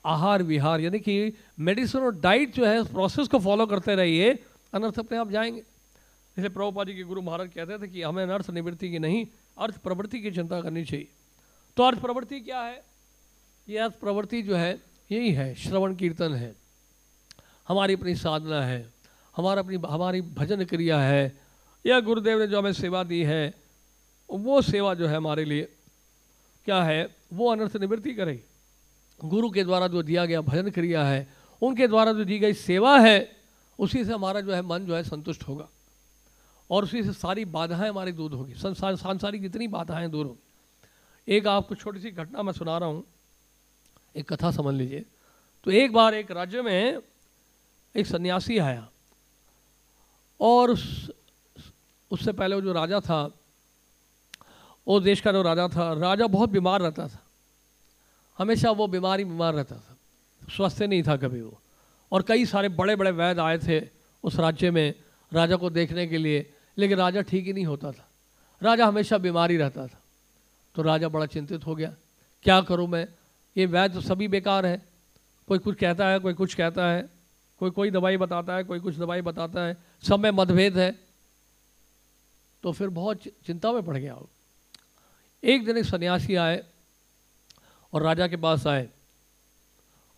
[0.05, 4.33] आहार विहार, यानी कि मेडिसिन और डाइट जो है, उस प्रोसेस को फॉलो करते रहिए,
[4.73, 8.49] अनर्थ अपने आप जाएँगे। इसलिए प्रभुपा जी के गुरु महाराज कहते थे कि हमें अनर्थ
[8.49, 11.07] निवृत्ति की नहीं, अर्थ प्रवृत्ति की चिंता करनी चाहिए।
[11.77, 12.83] तो अर्थ प्रवृत्ति क्या है?
[13.69, 16.55] ये अर्थ प्रवृत्ति जो है, यही है, श्रवण कीर्तन है।
[17.67, 18.93] हमारी अपनी साधना है,
[19.37, 21.37] हमारा अपनी, हमारी भजन क्रिया है,
[21.85, 23.53] या गुरुदेव ने जो हमें सेवा दी है,
[24.29, 25.63] वो सेवा जो है हमारे लिए,
[26.65, 27.15] क्या है?
[27.33, 28.43] वो अनर्थ निवृत्ति करे
[29.23, 32.99] गुरु के द्वारा जो दिया गया भजन क्रिया है, उनके द्वारा जो दी गई सेवा
[32.99, 33.37] है,
[33.79, 35.69] उसी से हमारा जो है मन जो है संतुष्ट होगा।
[36.69, 40.43] और उसी से सारी बाधाएँ हमारी दूर होगी। संसार, सांसारिक जितनी बाधाएँ दूर होगी।
[41.27, 43.03] एक आपको छोटी सी घटना मैं सुना रहा हूँ।
[44.15, 45.05] एक कथा समझ लीजिए।
[45.63, 46.99] तो एक बार एक राज्य में
[47.95, 48.89] एक सन्यासी आया।
[50.39, 51.11] और उस,
[52.11, 53.31] उससे पहले वो जो राजा था,
[54.87, 57.20] वो देश का जो राजा था, राजा बहुत बीमार रहता था।
[58.37, 59.97] हमेशा वो बीमारी बीमार रहता था।
[60.55, 61.61] स्वस्थ नहीं था कभी वो।
[62.11, 63.89] और कई सारे बड़े बड़े वैद्य आए थे
[64.23, 64.93] उस राज्य में
[65.33, 68.09] राजा को देखने के लिए, लेकिन राजा ठीक ही नहीं होता था।
[68.63, 70.01] राजा हमेशा बीमारी रहता था।
[70.75, 71.95] तो राजा बड़ा चिंतित हो गया।
[72.43, 73.07] क्या करूँ मैं?
[73.57, 74.81] ये वैद्य तो सभी बेकार है।
[75.47, 77.09] कोई कुछ कहता है, कोई कुछ कहता है।
[77.59, 80.99] कोई कोई दवाई बताता है, कोई कुछ दवाई बताता है। सब में मतभेद है।
[82.63, 84.17] तो फिर बहुत चिंता में पड़ गया
[85.43, 86.63] एक दिन एक सन्यासी आए।
[87.93, 88.89] और राजा के पास आए।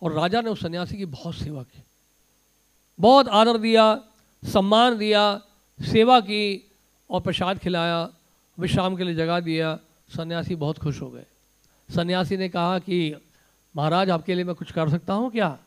[0.02, 1.82] और राजा ने उस सन्यासी की बहुत सेवा की।
[3.00, 4.04] बहुत आदर दिया,
[4.44, 5.42] सम्मान दिया,
[5.80, 6.70] सेवा की
[7.10, 8.10] और प्रसाद खिलाया,
[8.58, 9.78] विश्राम के लिए जगह दिया।
[10.16, 11.24] सन्यासी बहुत खुश हो गए।
[11.94, 13.14] सन्यासी ने कहा कि,
[13.76, 15.58] महाराज, आपके लिए मैं कुछ कर सकता हूँ क्या?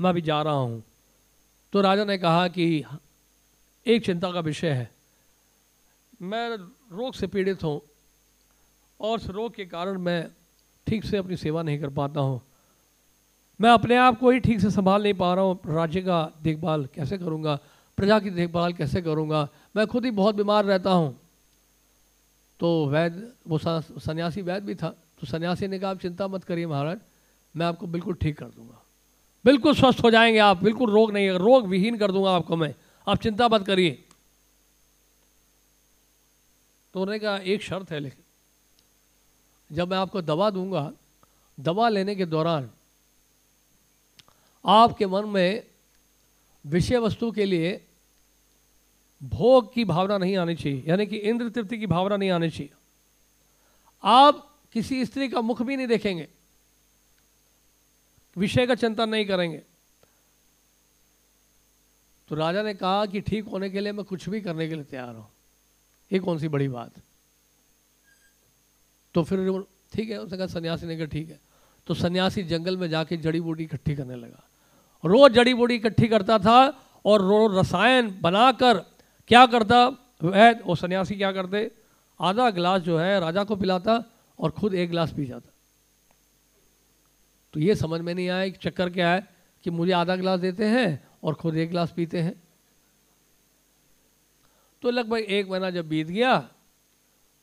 [0.00, 0.82] मैं अभी जा रहा हूँ।
[1.72, 2.84] तो राजा ने कहा कि,
[3.86, 4.90] एक चिंता का विषय है।
[6.22, 6.56] मैं
[6.96, 7.80] रोग से पीड़ित हूँ
[9.00, 10.30] और उस रोग के कारण मैं
[10.86, 12.40] ठीक से अपनी सेवा नहीं कर पाता हूँ।
[13.60, 16.88] मैं अपने आप को ही ठीक से संभाल नहीं पा रहा हूँ। राज्य का देखभाल
[16.94, 17.58] कैसे करूँगा?
[17.96, 19.48] प्रजा की देखभाल कैसे करूँगा?
[19.76, 21.18] मैं खुद ही बहुत बीमार रहता हूँ।
[22.60, 26.66] तो वैद्य, वो सन्यासी वैद्य भी था। तो सन्यासी ने कहा, आप चिंता मत करिए
[26.66, 26.98] महाराज,
[27.56, 28.82] मैं आपको बिल्कुल ठीक कर दूँगा।
[29.44, 32.74] बिल्कुल स्वस्थ हो जाएँगे आप, बिल्कुल रोग नहीं, रोग विहीन कर दूँगा आपको मैं।
[33.08, 34.04] आप चिंता मत करिए।
[36.94, 38.21] तो उन्होंने कहा, एक शर्त है लेकिन।
[39.72, 40.90] जब मैं आपको दवा दूँगा,
[41.58, 42.70] दवा लेने के दौरान
[44.64, 45.62] आपके मन में
[46.64, 47.80] विषय वस्तु के लिए
[49.20, 52.70] भोग की भावना नहीं आनी चाहिए, यानी कि इंद्र तृप्ति की भावना नहीं आनी चाहिए।
[54.04, 56.28] आप किसी स्त्री का मुख भी नहीं देखेंगे,
[58.36, 59.62] विषय का चिंतन नहीं करेंगे।
[62.28, 64.84] तो राजा ने कहा कि ठीक होने के लिए मैं कुछ भी करने के लिए
[64.84, 65.28] तैयार हूँ।
[66.10, 66.92] ये कौन सी बड़ी बात?
[69.14, 71.40] तो फिर ठीक है। उसने कहा, सन्यासी ने कहा, ठीक है।
[71.86, 74.42] तो सन्यासी जंगल में जाके जड़ी बूटी इकट्ठी करने लगा।
[75.04, 76.58] रोज जड़ी बूटी इकट्ठी करता था
[77.04, 78.78] और रोज रसायन बनाकर
[79.28, 79.86] क्या करता?
[80.22, 81.70] वह, वो सन्यासी क्या करते?
[82.20, 84.04] आधा गिलास जो है राजा को पिलाता
[84.38, 85.50] और खुद एक गिलास पी जाता।
[87.54, 89.28] तो ये समझ में नहीं आया कि चक्कर क्या है
[89.64, 92.42] कि मुझे आधा गिलास देते हैं और खुद एक गिलास पीते हैं।
[94.82, 96.38] तो लगभग एक महीना जब बीत गया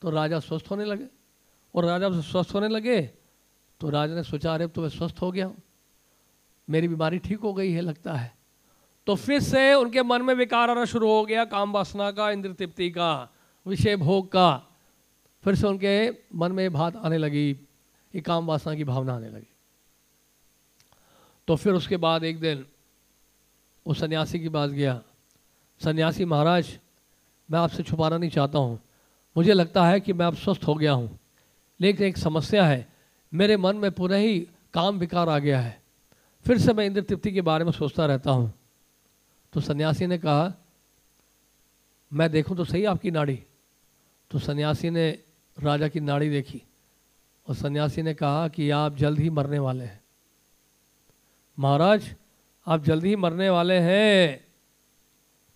[0.02, 1.06] तो राजा स्वस्थ होने लगे।
[1.74, 3.00] और राजा जब स्वस्थ होने लगे
[3.80, 5.56] तो राजा ने सोचा, अरे तो मैं स्वस्थ हो गया हूँ।
[6.68, 8.32] मेरी बीमारी ठीक हो गई है, लगता है।
[9.06, 12.52] तो फिर से उनके मन में विकार आना शुरू हो गया, काम वासना का, इंद्र
[12.52, 13.28] तृप्ति का,
[13.66, 14.50] विषय भोग का।
[15.44, 17.50] फिर से उनके मन में बात आने लगी
[18.14, 19.48] ये काम वासना की भावना आने लगी।
[21.48, 22.66] तो फिर उसके बाद एक दिन
[23.86, 25.00] वो सन्यासी की पास गया।
[25.80, 26.78] सन्यासी महाराज,
[27.48, 28.78] मैं आपसे छुपाना नहीं चाहता हूँ।
[29.36, 31.18] मुझे लगता है कि मैं अब स्वस्थ हो गया हूँ।
[31.80, 32.86] लेकिन एक समस्या है,
[33.32, 34.38] मेरे मन में पूरा ही
[34.74, 35.82] काम विकार आ गया है।
[36.44, 38.52] फिर से मैं इंद्र तृप्ति के बारे में सोचता रहता हूँ।
[39.52, 40.52] तो सन्यासी ने कहा,
[42.12, 43.42] मैं देखूँ तो सही आपकी नाड़ी।
[44.30, 45.10] तो सन्यासी ने
[45.56, 46.62] राजा की नाड़ी देखी
[47.46, 50.00] और सन्यासी ने कहा कि आप जल्द ही मरने वाले हैं।
[51.58, 52.14] महाराज,
[52.66, 54.46] आप जल्द ही मरने वाले हैं,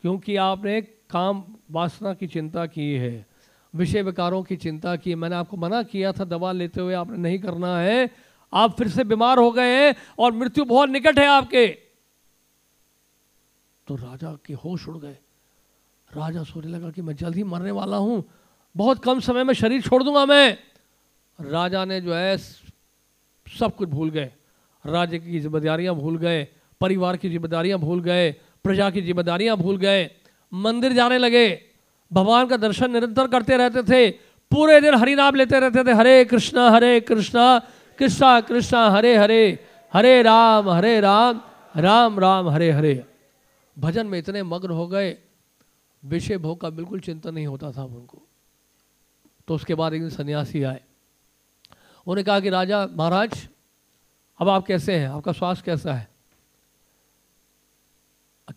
[0.02, 3.26] क्योंकि आपने काम वासना की चिंता की है।
[3.74, 7.38] विषय विकारों की चिंता की, मैंने आपको मना किया था, दवा लेते हुए आपने नहीं
[7.38, 8.10] करना है,
[8.52, 11.66] आप फिर से बीमार हो गए हैं और मृत्यु बहुत निकट है आपके।
[13.86, 15.16] तो राजा के होश उड़ गए।
[16.10, 18.22] राजा सोचने लगा कि मैं जल्द ही मरने वाला हूँ,
[18.74, 20.56] बहुत कम समय में शरीर छोड़ दूँगा मैं।
[21.38, 24.30] राजा ने जो है, सब कुछ भूल गए।
[24.84, 26.46] राज्य की जिम्मेदारियाँ भूल गए,
[26.80, 28.30] परिवार की जिम्मेदारियाँ भूल गए,
[28.64, 30.10] प्रजा की जिम्मेदारियाँ भूल गए,
[30.52, 31.73] मंदिर जाने लगे।
[32.14, 34.10] भगवान का दर्शन निरंतर करते रहते थे,
[34.50, 37.58] पूरे दिन हरि नाम लेते रहते थे, हरे कृष्णा हरे कृष्णा
[37.98, 41.40] कृष्णा कृष्णा, हरे हरे हरे राम हरे राम
[41.76, 43.04] राम राम, हरे हरे।
[43.78, 45.18] भजन में इतने मग्न हो गए,
[46.04, 48.22] विषय भोग का बिल्कुल चिंतन नहीं होता था उनको।
[49.48, 50.80] तो उसके बाद एक दिन सन्यासी आए।
[52.06, 53.48] उन्होंने कहा कि, राजा महाराज,
[54.38, 55.08] अब आप कैसे हैं?
[55.08, 56.08] आपका स्वास्थ्य कैसा है?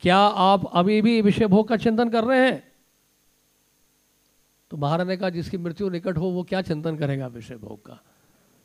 [0.02, 2.67] क्या आप अभी भी विषय भोग का चिंतन कर रहे हैं?
[4.72, 8.00] तो महाराज ने कहा जिसकी मृत्यु निकट हो, वो क्या चिंतन करेगा विषय भोग का?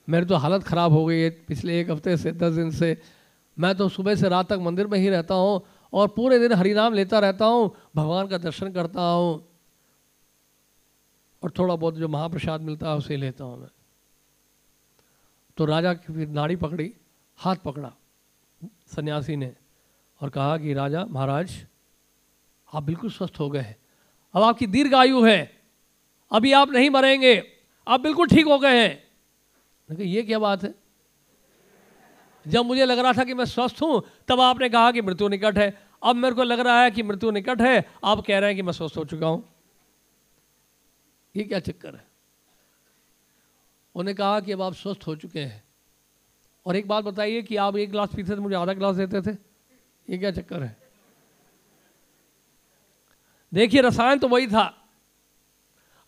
[0.09, 2.97] मेरी तो हालत ख़राब हो गई है, पिछले एक हफ़्ते से, दस दिन से।
[3.57, 6.95] मैं तो सुबह से रात तक मंदिर में ही रहता हूँ और पूरे दिन हरिनाम
[6.95, 9.49] लेता रहता हूँ, भगवान का दर्शन करता हूँ।
[11.43, 13.69] और थोड़ा बहुत जो महाप्रसाद मिलता है, उसे लेता हूँ मैं।
[15.57, 16.93] तो राजा की फिर नाड़ी पकड़ी,
[17.39, 17.93] हाथ पकड़ा,
[18.97, 19.53] सन्यासी ने
[20.21, 21.53] और कहा कि राजा, महाराज,
[22.75, 23.77] आप बिल्कुल स्वस्थ हो गए हैं।
[24.35, 25.62] अब आपकी दीर्घ आयु है।
[26.33, 27.53] अभी आप नहीं मरेंगे।
[27.89, 29.03] आप बिल्कुल ठीक हो गए हैं।
[30.01, 30.75] ये क्या बात है?
[32.49, 35.59] जब मुझे लग रहा था कि मैं स्वस्थ हूँ, तब आपने कहा कि मृत्यु निकट
[35.59, 38.57] है। अब मेरे को लग रहा है कि मृत्यु निकट है। आप कह रहे हैं
[38.57, 39.49] कि मैं स्वस्थ हो चुका हूँ।
[41.37, 42.07] ये क्या चक्कर है?
[43.95, 45.65] उन्हें कहा कि अब आप स्वस्थ हो चुके हैं।
[46.67, 49.37] और एक बात बताइए कि आप एक गिलास पीते थे, मुझे आधा गिलास देते थे।
[50.11, 50.77] ये क्या चक्कर है?
[53.55, 54.82] देखिए, रसायन तो वही था।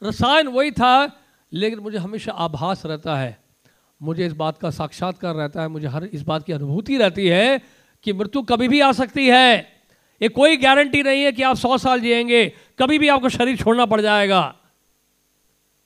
[0.05, 1.21] रसायन वही था,
[1.53, 3.45] लेकिन मुझे हमेशा आभास रहता है।
[4.03, 7.61] मुझे इस बात का साक्षात्कार रहता है, मुझे हर इस बात की अनुभूति रहती है
[8.03, 9.59] कि मृत्यु कभी भी आ सकती है।
[10.23, 13.87] ये कोई गारंटी नहीं है कि आप सौ साल जिएँगे, कभी भी आपको शरीर छोड़ना
[13.87, 14.55] पड़ जाएगा।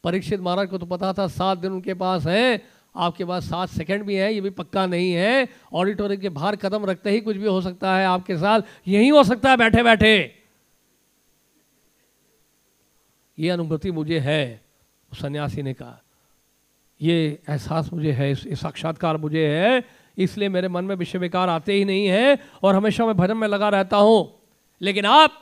[0.05, 2.63] परीक्षित महाराज को तो पता था, सात दिन उनके पास है,
[2.97, 6.85] आपके पास सात सेकंड भी है, ये भी पक्का नहीं है। ऑडिटोरियम के बाहर कदम
[6.85, 10.38] रखते ही कुछ भी हो सकता है आपके साथ, यही हो सकता है बैठे बैठे
[13.39, 14.61] ये अनुभूति मुझे है
[15.13, 16.01] सन्यासी ने कहा।
[17.01, 19.85] ये एहसास मुझे है साक्षात्कार मुझे है,
[20.19, 23.49] इसलिए मेरे मन में विषय विकार आते ही नहीं है और हमेशा मैं भजन में
[23.49, 24.35] लगा रहता हूँ।
[24.81, 25.33] लेकिन आप,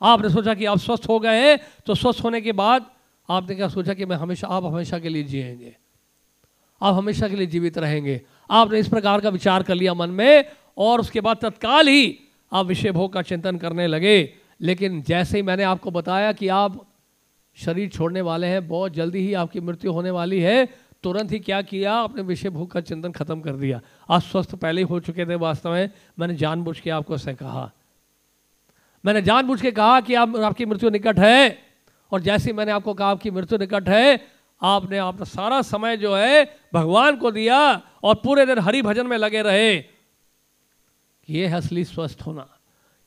[0.00, 2.86] आपने सोचा कि आप स्वस्थ हो गए हैं तो स्वस्थ होने के बाद
[3.28, 5.76] आपने क्या सोचा कि मैं हमेशा, आप हमेशा के लिए जिएँगे?
[6.80, 10.44] आप हमेशा के लिए जीवित रहेंगे। आपने इस प्रकार का विचार कर लिया मन में
[10.78, 12.18] और उसके बाद तत्काल ही
[12.52, 14.22] आप विषय भोग का चिंतन करने लगे।
[14.60, 16.86] लेकिन जैसे ही मैंने आपको बताया कि आप
[17.54, 20.68] शरीर छोड़ने वाले हैं, बहुत जल्दी ही आपकी मृत्यु होने वाली है,
[21.02, 21.94] तुरंत ही क्या किया?
[21.94, 23.80] आपने विषय भोग का चिंतन खत्म कर दिया।
[24.10, 27.72] आप स्वस्थ पहले ही हो चुके थे वास्तव में। मैंने जानबूझ के आपको ऐसे कहा।
[29.04, 31.58] मैंने जानबूझ के कहा कि आप, आपकी मृत्यु निकट है।
[32.12, 34.26] और जैसे ही मैंने आपको कहा आपकी मृत्यु निकट है,
[34.62, 39.16] आपने अपना सारा समय जो है भगवान को दिया और पूरे दिन हरि भजन में
[39.16, 39.76] लगे रहे।
[41.30, 42.59] ये है असली स्वस्थ होना।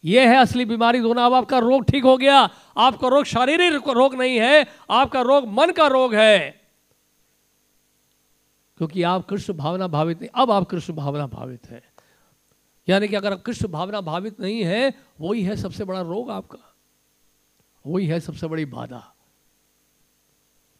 [0.06, 4.16] ये है असली बीमारी होना अब आपका रोग ठीक हो गया। आपका रोग शारीरिक रोग
[4.16, 6.62] नहीं है, आपका रोग मन का रोग है।
[8.78, 11.94] क्योंकि आप कृष्ण भावना भावित नहीं अब आप कृष्ण भावना भावित है।
[12.90, 16.76] यानी कि अगर आप कृष्ण भावना भावित नहीं है, वही है सबसे बड़ा रोग आपका।
[17.88, 19.14] वही है सबसे बड़ी बाधा।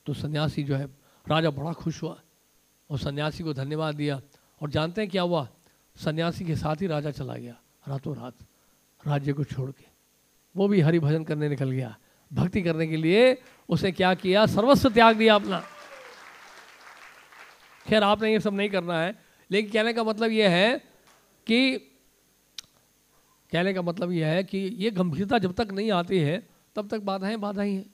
[0.06, 0.86] तो सन्यासी जो है,
[1.28, 2.20] राजा बड़ा खुश हुआ
[2.92, 4.22] और सन्यासी को धन्यवाद दिया।
[4.62, 5.48] और जानते हैं क्या हुआ?
[5.96, 7.56] सन्यासी के साथ ही राजा चला गया,
[7.88, 8.34] रातों रात।
[9.08, 9.86] राज्य को छोड़ के।
[10.56, 11.98] वो भी हरि भजन करने निकल गया।
[12.34, 14.46] भक्ति करने के लिए उसने क्या किया?
[14.46, 15.64] सर्वस्व त्याग दिया अपना।
[17.88, 19.16] खैर, आपने ये सब नहीं करना है,
[19.52, 20.84] लेकिन कहने का मतलब ये है
[21.48, 21.78] कि,
[23.52, 27.00] कहने का मतलब यह है कि ये गंभीरता जब तक नहीं आती है, तब तक
[27.00, 27.94] बाधाएँ बाधा ही। हैं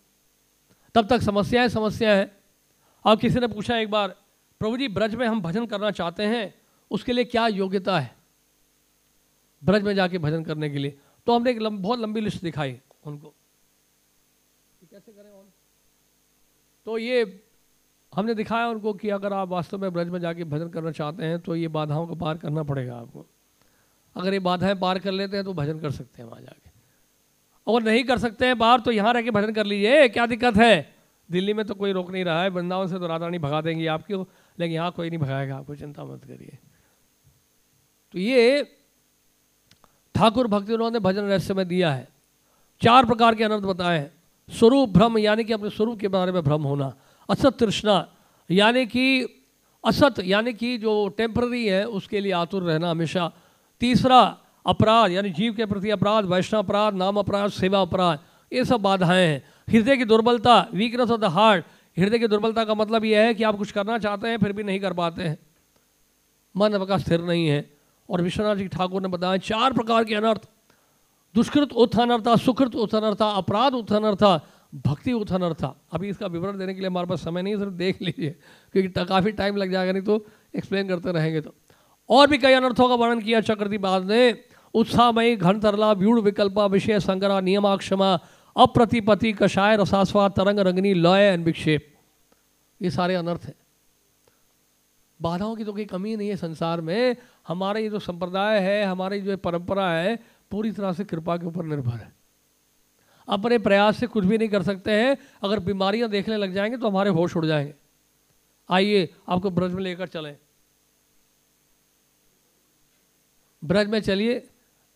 [0.96, 2.40] तब तक समस्याएँ समस्या है।
[3.06, 4.08] और किसी ने पूछा एक बार,
[4.60, 6.54] प्रभु जी, ब्रज में हम भजन करना चाहते हैं,
[6.92, 8.19] उसके लिए क्या योग्यता है?
[9.62, 10.98] ब्रज में जाके भजन करने के लिए।
[11.28, 13.34] तो हमने एक लंब, बहुत लंबी लिस्ट दिखाई उनको।
[14.82, 15.32] कैसे करें
[16.88, 17.44] तो ये
[18.14, 21.40] हमने दिखाया उनको कि अगर आप वास्तव में ब्रज में जाके भजन करना चाहते हैं
[21.40, 23.26] तो ये बाधाओं को पार करना पड़ेगा आपको।
[24.16, 26.72] अगर ये बाधाएँ पार कर लेते हैं तो भजन कर सकते हैं वहाँ जाके।
[27.68, 30.58] और नहीं कर सकते हैं बाहर तो यहाँ रह के भजन कर लीजिए। क्या दिक्कत
[30.58, 30.96] है?
[31.30, 33.86] दिल्ली में तो कोई रोक नहीं रहा है। वृंदावन से तो राधा रानी भगा देंगी
[33.88, 36.58] आपकी। लेकिन यहाँ कोई नहीं भगाएगा। आपको चिंता मत करिए।
[38.14, 38.62] तो ये
[40.16, 42.08] ठाकुर भक्ति उन्होंने भजन रहस्य में दिया है।
[42.84, 44.12] चार प्रकार के अनर्थ बताए हैं।
[44.50, 46.94] स्वरूप, भ्रम, यानी कि अपने स्वरूप के बारे में भ्रम होना।
[47.30, 48.08] असत तृष्णा,
[48.52, 49.22] यानी कि
[49.86, 53.32] असत, यानी कि जो टेम्पररी है, उसके लिए आतुर रहना हमेशा।
[53.80, 58.20] तीसरा, अपराध, यानी जीव के प्रति अपराध, वैष्णव अपराध, नाम अपराध, सेवा अपराध,
[58.54, 61.66] ये सब बाधाएँ हैं। हृदय की दुर्बलता वीकनेस ऑफ़ द हार्ट
[62.00, 64.64] हृदय की दुर्बलता का मतलब यह है कि आप कुछ करना चाहते हैं, फिर भी
[64.64, 65.38] नहीं कर पाते हैं।
[66.58, 67.79] मन आपका स्थिर नहीं है।
[68.10, 70.48] और विश्वनाथ जी ठाकुर ने बताया, चार प्रकार के अनर्थ।
[71.36, 74.32] दुष्कृत उत्थानर्था, सुकृत उत्थानर्था, अपराध उत्थानर्था,
[74.76, 78.30] भक्ति उत्थानर्था। अभी इसका विवरण देने के लिए हमारे पास समय नहीं सिर्फ़ देख लीजिए,
[78.74, 81.54] क्योंकि काफ़ी टाइम लग जाएगा, नहीं तो एक्सप्लेन करते रहेंगे तो।
[82.10, 84.44] और भी कई अनर्थों का वर्णन किया, चक्रवर्ती बाद ने,
[84.74, 88.14] उत्साहमयी घन तरला व्यूढ़ विकल्पा, विषय संग्रह, नियमाक्षमा
[88.56, 91.94] अप्रतिपति कषाय रसास्वाद, तरंग रंगनी, लय एंड विक्षेप।
[92.82, 93.56] ये सारे अनर्थ हैं।
[95.22, 97.16] बाधाओं की तो कोई कमी नहीं है संसार में।
[97.48, 100.20] हमारे ये जो संप्रदाय है, हमारी जो परंपरा है,
[100.52, 102.16] पूरी तरह से कृपा के ऊपर निर्भर है।
[103.28, 106.90] अपने प्रयास से कुछ भी नहीं कर सकते हैं। अगर बीमारियाँ देखने लग जाएँगे तो
[106.90, 107.74] हमारे होश उड़ जाएँगे।
[108.70, 110.38] आइए, आपको ब्रज में लेकर चलें।
[113.66, 114.48] ब्रज में चलिए।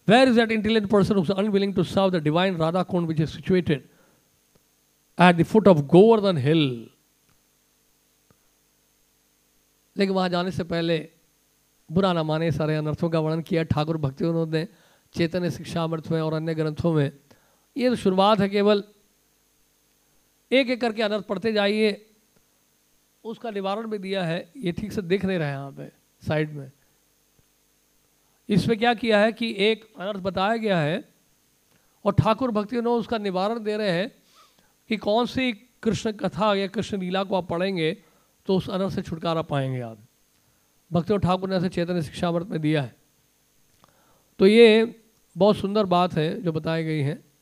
[0.08, 3.90] Where is that intelligent person unwilling to serve the divine Radha Kund which is situated
[5.22, 6.90] at the foot of Govardhan hill
[9.96, 10.98] लेकिन वहाँ जाने से पहले
[11.90, 14.68] बुरा ना माने, सारे अनर्थों का वर्णन किया, ठाकुर भक्ति उन्होंने,
[15.16, 17.12] चेतन शिक्षा अमृत में और अन्य ग्रंथों में।
[17.76, 18.84] ये तो शुरुआत है केवल,
[20.52, 22.06] एक एक करके अनर्थ पढ़ते जाइए,
[23.24, 25.92] उसका निवारण भी दिया है, ये ठीक से दिख नहीं रहा है यहाँ पे,
[26.24, 26.72] साइड में।
[28.50, 31.04] इसमें क्या किया है कि एक अनर्थ बताया गया है,
[32.06, 34.12] और ठाकुर भक्ति ने उसका निवारण दे रहे हैं
[34.90, 35.52] कि कौन सी
[35.84, 37.92] कृष्ण कथा या कृष्ण लीला को आप पढ़ेंगे
[38.46, 39.98] तो उस अनर्थ से छुटकारा पाएँगे आप
[40.92, 42.96] भक्ति ठाकुर ने ऐसे चैतन्य शिक्षामृत में दिया है।
[44.40, 44.96] तो ये
[45.38, 47.34] बहुत सुंदर बात है जो बताई गई है।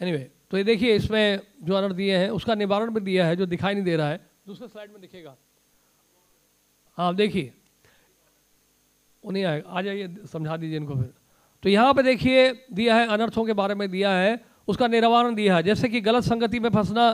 [0.00, 3.36] एनीवे anyway, तो ये देखिए इसमें जो अनर्थ दिए हैं उसका निवारण भी दिया है
[3.36, 5.34] जो दिखाई नहीं दे रहा है। दूसरे स्लाइड में दिखेगा।
[6.98, 7.52] हाँ देखिए।
[9.24, 11.12] उन्हें आए आ जाइए, समझा दीजिए इनको फिर।
[11.62, 15.56] तो यहाँ पे देखिए, दिया है अनर्थों के बारे में दिया है, उसका निवारण दिया
[15.56, 17.12] है। जैसे कि गलत संगति में फंसना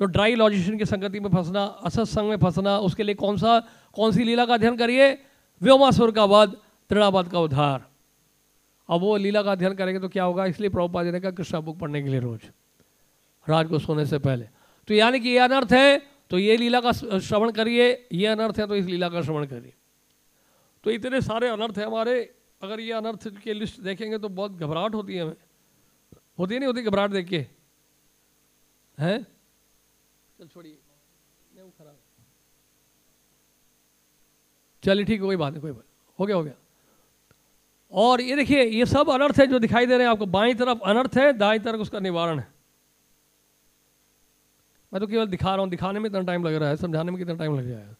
[0.00, 3.58] तो ड्राई लॉजिशियन की संगति में फंसना, असत संग में फंसना, उसके लिए कौन सा,
[3.96, 5.10] कौन सी लीला का अध्ययन करिए?
[5.60, 6.54] व्योमासुर का वध
[6.90, 7.86] तृणावध का उद्धार
[8.88, 10.44] अब वो लीला का अध्ययन करेंगे तो क्या होगा?
[10.46, 12.40] इसलिए प्रभुपा जी ने कहा, कृष्णा बुक पढ़ने के लिए रोज,
[13.46, 14.48] रात को सोने से पहले।
[14.88, 18.66] तो यानी कि ये अनर्थ है तो ये लीला का श्रवण करिए, ये अनर्थ है
[18.66, 19.72] तो इस लीला का श्रवण करिए।
[20.84, 22.20] तो इतने सारे अनर्थ हैं हमारे,
[22.62, 25.36] अगर ये अनर्थ की लिस्ट देखेंगे तो बहुत घबराहट होती है हमें।
[26.38, 27.38] होती है नहीं होती घबराहट देख के?
[28.98, 29.22] हैं?
[30.38, 30.78] चल छोड़िए
[31.78, 31.96] खराब
[34.82, 35.84] चलिए ठीक है, कोई बात नहीं, कोई बात
[36.18, 36.54] हो गया हो गया।
[37.92, 40.78] और ये देखिए, ये सब अनर्थ है जो दिखाई दे रहे हैं आपको। बाई तरफ़
[40.80, 42.57] अनर्थ है, दाई तरफ़ उसका निवारण है।
[44.92, 47.18] मैं तो केवल दिखा रहा हूँ, दिखाने में इतना टाइम लग रहा है, समझाने में
[47.18, 47.94] कितना टाइम लग जाएगा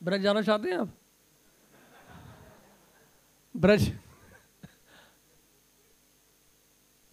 [0.00, 0.92] ब्रज जाना चाहते हैं आप?
[3.54, 3.90] ब्रज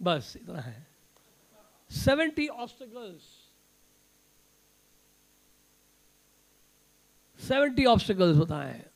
[0.02, 0.86] बस, इतना है।
[1.90, 3.48] सेवेंटी ऑब्स्टिकल्स
[7.48, 8.90] सेवेंटी ऑब्स्टिकल्स बताए। हैं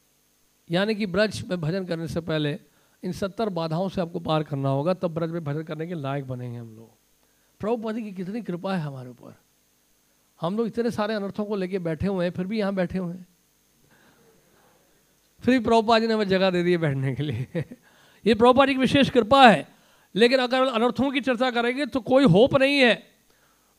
[0.71, 2.59] यानी कि ब्रज में भजन करने से पहले
[3.05, 6.29] इन सत्तर बाधाओं से आपको पार करना होगा, तब ब्रज में भजन करने के लायक
[6.29, 6.91] बनेंगे हम लोग।
[7.61, 9.35] प्रभुपति की कितनी कृपा है हमारे ऊपर।
[10.41, 13.15] हम लोग इतने सारे अनर्थों को लेके बैठे हुए हैं, फिर भी यहाँ बैठे हुए
[13.15, 13.27] हैं।
[15.41, 17.47] फिर भी प्रभुपा जी ने हमें जगह दे दी है बैठने के लिए।
[18.27, 19.72] ये प्रभुपा जी की विशेष कृपा है।
[20.15, 23.03] लेकिन अगर अनर्थों की चर्चा करेंगे तो कोई होप नहीं है।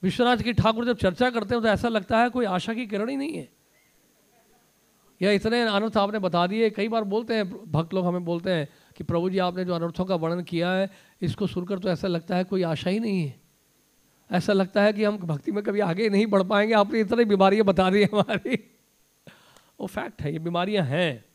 [0.03, 3.09] विश्वनाथ की ठाकुर जब चर्चा करते हैं तो ऐसा लगता है कोई आशा की किरण
[3.09, 3.49] ही नहीं है।
[5.21, 8.67] या इतने अनर्थ आपने बता दिए, कई बार बोलते हैं, भक्त लोग हमें बोलते हैं
[8.97, 10.89] कि प्रभु जी आपने जो अनर्थों का वर्णन किया है,
[11.21, 13.41] इसको सुनकर तो ऐसा लगता है कोई आशा ही नहीं है।
[14.31, 17.65] ऐसा लगता है कि हम भक्ति में कभी आगे नहीं बढ़ पाएँगे। आपने इतनी बीमारियाँ
[17.65, 18.55] बता दी हमारी।
[19.79, 21.25] वो फैक्ट है, ये बीमारियाँ हैं।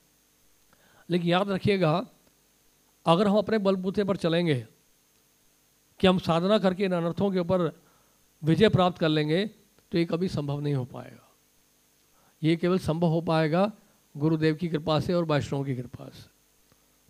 [1.10, 2.06] लेकिन याद रखिएगा,
[3.06, 4.66] अगर हम अपने बलबूते पर चलेंगे
[6.00, 7.70] कि हम साधना करके इन अनर्थों के ऊपर
[8.42, 9.44] विजय प्राप्त कर लेंगे
[9.92, 11.24] तो ये कभी संभव नहीं हो पाएगा।
[12.42, 13.70] ये केवल संभव हो पाएगा
[14.14, 16.28] गुरुदेव की कृपा से और वैष्णव की कृपा से।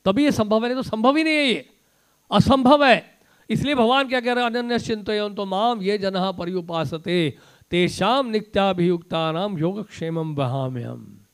[0.05, 1.69] तभी ये संभव है, नहीं तो संभव ही नहीं है ये।
[2.31, 3.19] असंभव है।
[3.51, 4.51] इसलिए भगवान क्या कह रहे हैं?
[4.51, 7.35] अनन्य चिंतन तो माम ये जन पर्युपासते
[7.71, 11.27] तेषाम नित्याभियुक्ता नाम योगक्षेम हम।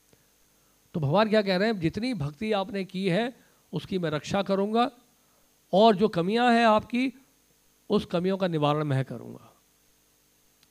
[0.94, 1.80] तो भगवान क्या कह रहे हैं?
[1.80, 3.36] जितनी भक्ति आपने की है,
[3.72, 4.90] उसकी मैं रक्षा करूँगा,
[5.72, 7.12] और जो कमियाँ हैं आपकी
[7.90, 9.50] उस कमियों का निवारण मैं करूँगा।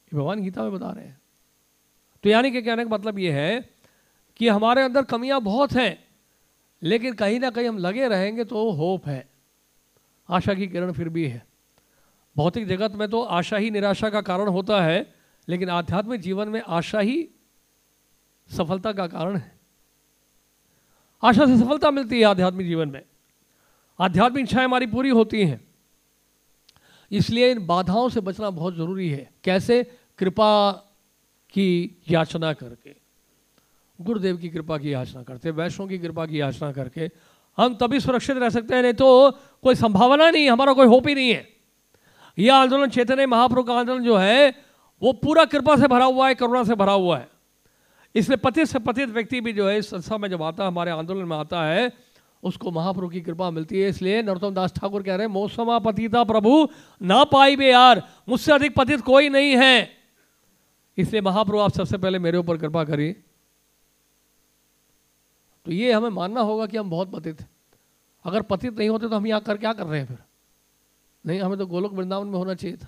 [0.04, 1.22] ये भगवान गीता में बता रहे हैं।
[2.24, 3.70] तो यानी कि कहने का मतलब ये है
[4.36, 5.98] कि हमारे अंदर कमियाँ बहुत हैं,
[6.82, 9.26] लेकिन कहीं ना कहीं हम लगे रहेंगे तो होप है।
[10.30, 11.46] आशा की किरण फिर भी है।
[12.36, 15.14] भौतिक जगत में तो आशा ही निराशा का कारण होता है,
[15.48, 17.30] लेकिन आध्यात्मिक जीवन में आशा ही
[18.50, 19.52] सफलता का कारण है।
[21.24, 23.02] आशा से सफलता मिलती है आध्यात्मिक जीवन में।
[24.00, 25.62] आध्यात्मिक इच्छाएँ हमारी पूरी होती हैं।
[27.14, 29.84] इसलिए इन बाधाओं से बचना बहुत ज़रूरी है। कैसे?
[30.18, 30.72] कृपा
[31.54, 32.96] की याचना करके।
[34.02, 37.10] गुरुदेव की कृपा की याचना करते वैष्णव की कृपा की याचना करके
[37.58, 41.16] हम तभी सुरक्षित रह सकते हैं, नहीं तो कोई संभावना नहीं, हमारा कोई होप ही
[41.16, 41.48] नहीं है।
[42.40, 44.56] यह आंदोलन चेतन महाप्रभु का आंदोलन जो है,
[45.02, 47.30] वो पूरा कृपा से भरा हुआ है, करुणा से भरा हुआ है।
[48.16, 50.92] इसलिए पतित से पतित व्यक्ति भी जो है इस संस्था में जब आता है हमारे
[50.92, 51.92] आंदोलन में आता है
[52.44, 56.24] उसको महाप्रभु की कृपा मिलती है। इसलिए नरोत्तम दास ठाकुर कह रहे हैं, मौसमा पतिता
[56.24, 56.68] प्रभु,
[57.02, 59.90] ना पाई बे यार, मुझसे अधिक पतित कोई नहीं है।
[60.98, 63.16] इसलिए महाप्रभु, आप सबसे पहले मेरे ऊपर कृपा करिए।
[65.66, 67.50] तो ये हमें मानना होगा कि हम बहुत पतित हैं।
[68.26, 70.18] अगर पतित नहीं होते तो हम यहाँ कर क्या कर रहे हैं फिर?
[71.26, 72.88] नहीं, हमें तो गोलोक वृंदावन में होना चाहिए था।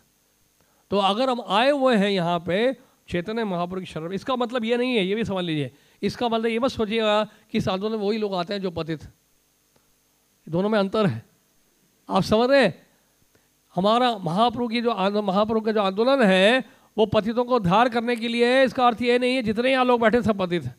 [0.91, 2.73] तो अगर हम आए हुए हैं यहाँ पे
[3.09, 6.45] चैतन्य महापुरुष की शरण इसका मतलब ये नहीं है, ये भी समझ लीजिए। इसका मतलब
[6.45, 9.03] ये मत सोचिएगा कि आंदोलन में वही लोग आते हैं जो पतित
[10.47, 11.23] दोनों में अंतर है।
[12.09, 12.73] आप समझ रहे हैं?
[13.75, 16.63] हमारा महाप्रभु की जो महाप्रभु का जो आंदोलन है,
[16.97, 20.01] वो पतितों को उद्धार करने के लिए इसका अर्थ ये नहीं है, जितने यहाँ लोग
[20.01, 20.75] बैठे सब पतित हैं।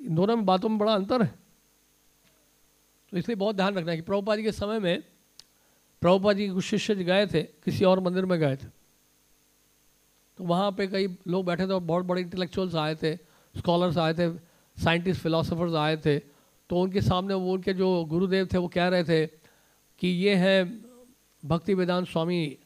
[0.00, 1.32] इन दोनों में बातों में बड़ा अंतर है।
[3.12, 5.02] तो इसलिए बहुत ध्यान रखना है कि प्रभुपा जी के समय में
[6.02, 8.66] प्रभुपा जी कुछ शिष्य गए थे, किसी और मंदिर में गए थे।
[10.38, 13.14] तो वहाँ पे कई लोग बैठे थे और बहुत बड़े इंटेलेक्चुअल्स आए थे
[13.54, 14.28] स्कॉलर्स आए थे
[14.78, 16.18] साइंटिस्ट फिलोसोफर्स आए थे।
[16.70, 19.26] तो उनके सामने वो उनके जो गुरुदेव थे, वो कह रहे थे
[19.98, 20.84] कि ये हैं
[21.44, 22.58] भक्ति वेदांत स्वामी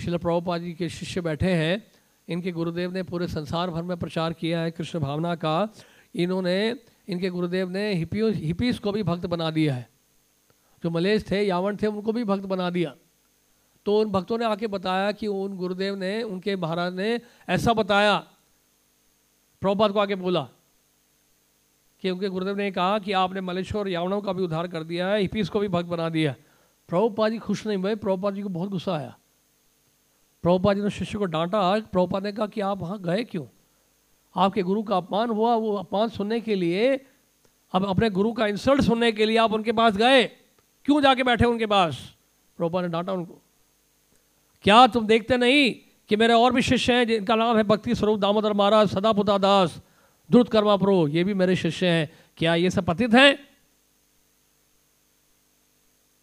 [0.00, 1.86] शिल प्रभुपा जी के शिष्य बैठे हैं।
[2.28, 5.68] इनके गुरुदेव ने पूरे संसार भर में प्रचार किया है कृष्ण भावना का।
[6.14, 6.76] इन्होंने,
[7.08, 9.88] इनके गुरुदेव ने हिपियो, हिपीस को भी भक्त बना दिया है।
[10.84, 12.94] जो मलेश थे, यावन थे, उनको भी भक्त बना दिया।
[13.86, 18.18] तो उन भक्तों ने आके बताया कि उन गुरुदेव ने, उनके महाराज ने ऐसा बताया।
[19.60, 20.48] प्रभुपाद को आके बोला
[22.02, 25.20] कि उनके गुरुदेव ने कहा कि आपने मलेश्वर यावनों का भी उद्धार कर दिया है
[25.20, 26.34] हिपीस को भी भक्त बना दिया
[26.88, 29.16] प्रभुपा जी खुश नहीं हुए प्रभुपा जी को बहुत गुस्सा आया।
[30.42, 33.46] प्रभुपा जी ने शिष्य को डांटा प्रभुपा ने कहा कि आप वहाँ गए क्यों?
[34.36, 37.06] आपके गुरु का अपमान हुआ, वो अपमान सुनने के लिए,
[37.72, 40.24] अब अपने गुरु का इंसल्ट सुनने के लिए आप उनके पास गए।
[40.84, 42.16] क्यों जाके बैठे उनके पास?
[42.56, 43.42] प्रभुपा ने डांटा उनको।
[44.62, 45.74] क्या तुम देखते नहीं
[46.08, 49.80] कि मेरे और भी शिष्य हैं, जिनका नाम है भक्ति स्वरूप दामोदर महाराज, सदापुता दास
[50.32, 53.34] द्रुत कर्मा प्रो ये भी मेरे शिष्य हैं। क्या ये सब पतित हैं?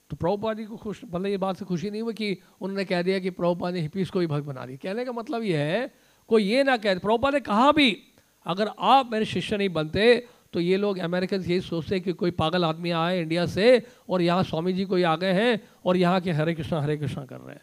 [0.09, 3.01] तो प्रभुपा जी को खुश मतलब ये बात से खुशी नहीं हुई कि उन्होंने कह
[3.01, 5.91] दिया कि प्रभुपा ने हिपीस को भी भक्त बना दी कहने का मतलब ये है,
[6.29, 7.89] कोई ये ना कह प्रभुपा ने कहा भी,
[8.45, 12.65] अगर आप मेरे शिष्य नहीं बनते तो ये लोग अमेरिकन यही सोचते कि कोई पागल
[12.65, 16.31] आदमी आए इंडिया से और यहाँ स्वामी जी कोई आ गए हैं और यहाँ के
[16.31, 17.61] हरे कृष्णा हरे कृष्णा कर रहे हैं।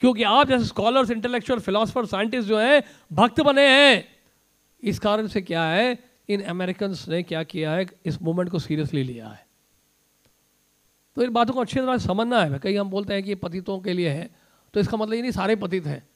[0.00, 4.17] क्योंकि आप जैसे स्कॉलर्स इंटेलेक्चुअल फिलोसफर साइंटिस्ट जो हैं, भक्त बने हैं।
[4.82, 5.98] इस कारण से क्या है?
[6.28, 7.86] इन अमेरिकन ने क्या किया है?
[8.06, 9.46] इस मूवमेंट को सीरियसली लिया है।
[11.16, 13.92] तो इन बातों को अच्छी तरह समझना है। कहीं हम बोलते हैं कि पतितों के
[13.92, 14.30] लिए है।
[14.74, 16.08] तो इसका मतलब ये नहीं सारे पतित हैं।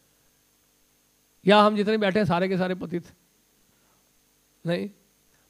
[1.46, 3.04] या हम जितने बैठे हैं, सारे के सारे पतित?
[4.66, 4.90] नहीं।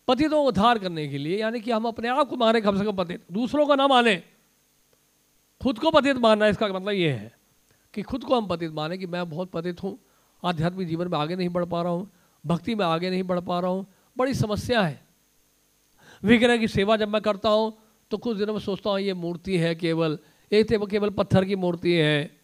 [0.08, 2.84] पतितों को उद्धार करने के लिए, यानी कि हम अपने आप को माने, कम से
[2.84, 4.22] कम पतित। दूसरों का ना माने।
[5.62, 7.32] खुद को पतित मानना इसका मतलब ये है
[7.94, 9.98] कि खुद को हम पतित माने कि मैं बहुत पतित हूँ,
[10.44, 12.10] आध्यात्मिक जीवन में आगे नहीं बढ़ पा रहा हूँ।
[12.46, 13.86] भक्ति में आगे नहीं बढ़ पा रहा हूँ।
[14.18, 15.00] बड़ी समस्या है।
[16.22, 17.72] विग्रह की सेवा जब मैं करता हूँ
[18.10, 20.18] तो कुछ दिनों में सोचता हूँ, ये मूर्ति है केवल
[20.52, 22.42] एक तो केवल पत्थर की मूर्ति है।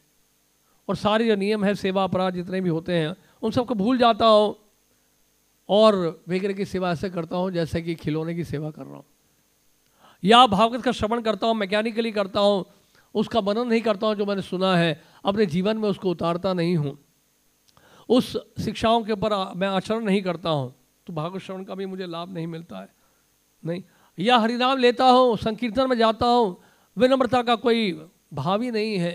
[0.88, 4.26] और सारे जो नियम है, सेवा, अपराध जितने भी होते हैं, उन सबको भूल जाता
[4.26, 4.56] हूँ।
[5.68, 9.04] और विग्रह की सेवा ऐसे करता हूँ, जैसे कि खिलौने की सेवा कर रहा हूँ।
[10.24, 12.64] या भागवत का श्रवण करता हूँ, मैकेनिकली करता हूँ,
[13.14, 16.76] उसका मनन नहीं करता हूँ, जो मैंने सुना है, अपने जीवन में उसको उतारता नहीं
[16.76, 16.98] हूँ।
[18.08, 20.74] उस शिक्षाओं के ऊपर मैं आचरण नहीं करता हूँ
[21.06, 22.88] तो भागवत श्रवण का भी मुझे लाभ नहीं मिलता है।
[23.64, 23.82] नहीं,
[24.18, 26.56] या हरिनाम लेता हूँ, संकीर्तन में जाता हूँ,
[26.96, 27.92] विनम्रता का कोई
[28.34, 29.12] भाव ही नहीं है।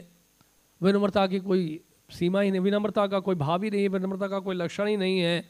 [0.82, 1.80] विनम्रता की कोई
[2.10, 4.98] सीमा ही नहीं, विनम्रता का कोई भाव ही नहीं है, विनम्रता का कोई लक्षण ही
[4.98, 5.44] नहीं है।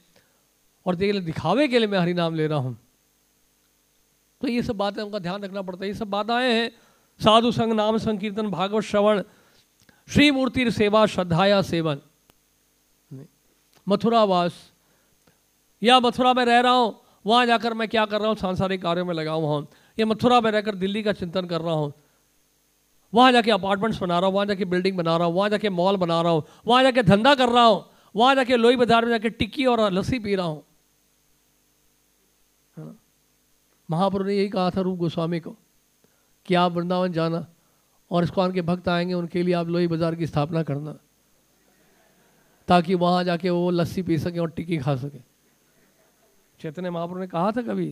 [0.85, 2.77] और देख दिखावे के लिए मैं हरिनाम ले रहा हूँ।
[4.41, 6.71] तो ये सब बातें उनका ध्यान रखना पड़ता है। ये सब बातें हैं।
[7.19, 9.23] साधु संग, नाम संकीर्तन भागवत श्रवण
[10.07, 12.01] श्री मूर्ति सेवा श्रद्धाया सेवन।
[13.87, 14.53] मथुरावास।
[15.81, 19.05] या मथुरा में रह रहा हूँ, वहाँ जाकर मैं क्या कर रहा हूँ, सांसारिक कार्यों
[19.05, 19.67] में लगा हुआ हूँ।
[19.97, 21.93] या मथुरा में रहकर दिल्ली का चिंतन कर रहा हूँ।
[23.13, 25.97] वहाँ जाके अपार्टमेंट्स बना रहा हूँ, वहाँ जाके बिल्डिंग बना रहा हूँ, वहाँ जाके मॉल
[25.97, 29.29] बना रहा हूँ, वहाँ जाके धंधा कर रहा हूँ, वहाँ जाके लोही बाज़ार में जाके
[29.29, 30.63] टिक्की और लस्सी पी रहा हूँ।
[32.77, 32.95] है। ना?
[33.89, 35.55] महाप्रभु ने यही कहा था रूप गोस्वामी को
[36.45, 37.45] कि आप वृंदावन जाना
[38.11, 40.97] और इस्कॉन के भक्त आएँगे, उनके लिए आप लोही बाज़ार की स्थापना करना।
[42.67, 45.19] ताकि वहाँ जाके वो लस्सी पी सके और टिक्की खा सके।
[46.59, 47.87] चैतन्य महाप्रभु ने कहा था कभी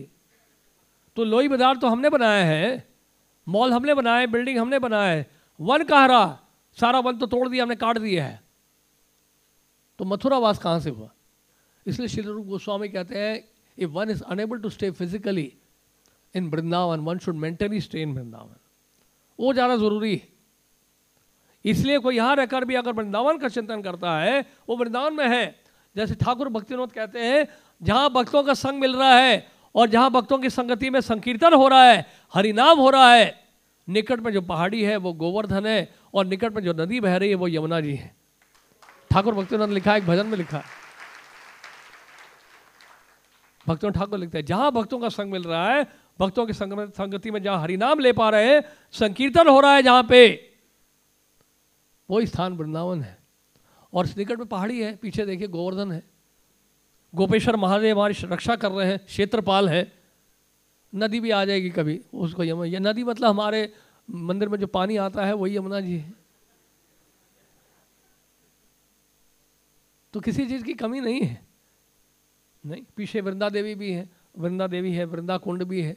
[1.16, 2.88] तो लोही बाज़ार तो हमने बनाया है,
[3.46, 5.26] मॉल हमने बनाया बिल्डिंग हमने बनाया है,
[5.60, 6.38] वन कह रहा,
[6.76, 8.40] सारा वन तो तोड़ दिया, हमने काट दिया है।
[9.98, 11.10] तो मथुरावास कहाँ से हुआ?
[11.86, 13.44] इसलिए श्री रूप गोस्वामी कहते हैं
[13.78, 15.52] if one is unable to stay physically
[16.34, 18.56] in Vrindavan one should mentally stay in Vrindavan
[19.38, 20.28] वो ज़्यादा ज़रूरी है।
[21.64, 25.54] इसलिए कोई यहाँ रहकर भी अगर वृंदावन का चिंतन करता है, वो वृंदावन में है।
[25.96, 27.46] जैसे ठाकुर भक्तिनोद कहते हैं,
[27.82, 31.68] जहाँ भक्तों का संग मिल रहा है और जहाँ भक्तों की संगति में संकीर्तन हो
[31.68, 33.34] रहा है, हरिनाम हो रहा है,
[33.88, 37.28] निकट में जो पहाड़ी है, वो गोवर्धन है और निकट में जो नदी बह रही
[37.28, 38.14] है, वो यमुना जी है।
[39.10, 40.80] ठाकुर भक्तिनोद ने लिखा है एक भजन में लिखा। है
[43.66, 45.86] भक्तों ठाकुर लिखते हैं, जहाँ भक्तों का संग मिल रहा है,
[46.20, 48.62] भक्तों की संगति में जहाँ हरिनाम ले पा रहे हैं,
[48.94, 50.51] संकीर्तन हो रहा है जहाँ पे।
[52.10, 53.18] वो स्थान वृंदावन है।
[53.94, 56.02] और निकट में पहाड़ी है, पीछे देखिए गोवर्धन है।
[57.14, 59.92] गोपेश्वर महादेव हमारी रक्षा कर रहे हैं, क्षेत्रपाल है।
[60.94, 63.72] नदी भी आ जाएगी कभी उसको यमुना ये नदी मतलब हमारे
[64.10, 66.14] मंदिर में जो पानी आता है, वही यमुना जी है।
[70.12, 71.46] तो किसी चीज़ की कमी नहीं है।
[72.66, 75.96] नहीं, पीछे वृंदा देवी भी है, वृंदा देवी है, वृंदा कुंड भी है।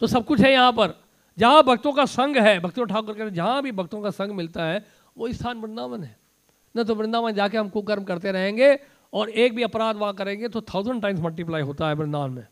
[0.00, 1.09] तो सब कुछ है यहाँ पर।
[1.40, 4.84] जहाँ भक्तों का संग है, भक्तों ठाकुर के जहाँ भी भक्तों का संग मिलता है,
[5.16, 6.16] वो स्थान वृंदावन है।
[6.74, 8.78] न तो वृंदावन जाके हम कुकर्म करते रहेंगे
[9.12, 12.46] और एक भी अपराध वहाँ करेंगे तो थाउज़ेंड टाइम्स मल्टीप्लाई होता है वृंदावन में।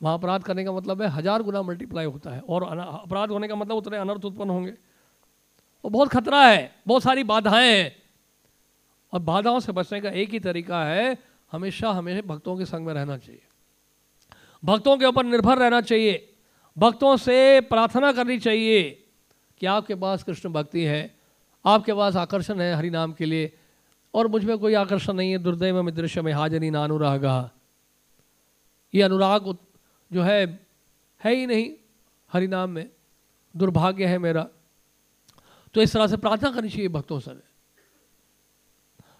[0.00, 3.56] वहाँ अपराध करने का मतलब है हज़ार गुना मल्टीप्लाई होता है और अपराध होने का
[3.56, 4.72] मतलब उतने अनर्थ उत्पन्न होंगे।
[5.84, 7.96] और बहुत खतरा है, बहुत सारी बाधाएँ हैं।
[9.12, 11.16] और बाधाओं से बचने का एक ही तरीका है,
[11.52, 13.42] हमेशा हमें भक्तों के संग में रहना चाहिए।
[14.62, 16.26] भक्तों के ऊपर निर्भर रहना चाहिए।
[16.80, 19.08] भक्तों से प्रार्थना करनी चाहिए
[19.60, 21.18] कि आपके पास कृष्ण भक्ति है,
[21.64, 23.52] आपके पास आकर्षण है हरि नाम के लिए,
[24.14, 27.50] और मुझमें कोई आकर्षण नहीं है दुर्दैव में दृश्य में हाजरी नानुरागा
[28.94, 29.56] ये अनुराग
[30.12, 30.60] जो है
[31.24, 31.70] है ही नहीं
[32.32, 32.90] हरि नाम में,
[33.56, 34.46] दुर्भाग्य है मेरा।
[35.74, 37.30] तो इस तरह से प्रार्थना करनी चाहिए भक्तों से।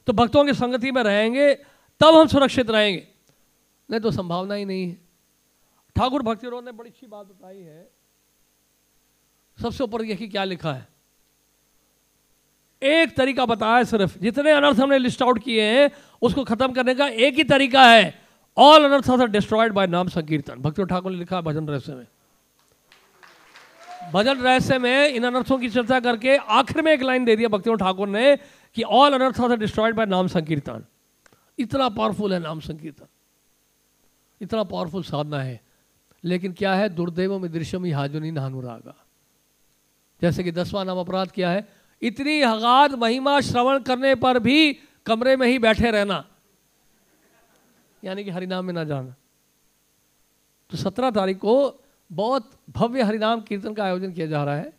[0.07, 1.55] तो भक्तों की संगति में रहेंगे,
[2.01, 3.09] तब हम सुरक्षित रहेंगे।
[3.91, 5.10] नहीं तो संभावना ही नहीं है।
[5.97, 7.91] ठाकुर भक्ति ने बड़ी अच्छी बात बताई है।
[9.63, 10.89] सबसे ऊपर देखिए क्या लिखा है।
[12.83, 15.91] एक तरीका बताया सिर्फ़, जितने अनर्थ हमने लिस्ट आउट किए हैं,
[16.23, 18.23] उसको खत्म करने का एक ही तरीका है।
[18.59, 22.07] ऑल अनर्थ आर डिस्ट्रॉयड बाय नाम संकीर्तन। भक्ति ठाकुर ने लिखा भजन रहस्य में।
[24.13, 27.77] भजन रहस्य में इन अनर्थों की चर्चा करके आखिर में एक लाइन दे दिया भक्ति
[27.77, 28.37] ठाकुर ने
[28.75, 30.85] कि ऑल अनर्थ आर डिस्ट्रॉयड बाय नाम संकीर्तन।
[31.59, 33.07] इतना पावरफुल है नाम संकीर्तन।
[34.41, 35.70] इतना पावरफुल साधना है।
[36.25, 36.89] लेकिन क्या है?
[36.89, 38.95] दुर्दैव में दृश्यम ही हाजुनी नानुरागा
[40.23, 41.69] जैसे कि दसवां नाम अपराध क्या है?
[42.03, 44.73] इतनी हगात महिमा श्रवण करने पर भी
[45.07, 46.25] कमरे में ही बैठे रहना।
[48.05, 49.15] यानी कि हरिनाम में ना जाना।
[50.71, 54.73] तो सत्रह तारीख को बहुत भव्य हरिनाम कीर्तन का आयोजन किया जा रहा है।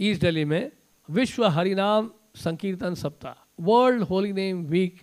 [0.00, 0.72] ईस्ट दिल्ली में
[1.10, 5.02] विश्व हरिनाम संकीर्तन सप्ताह, वर्ल्ड होली नेम वीक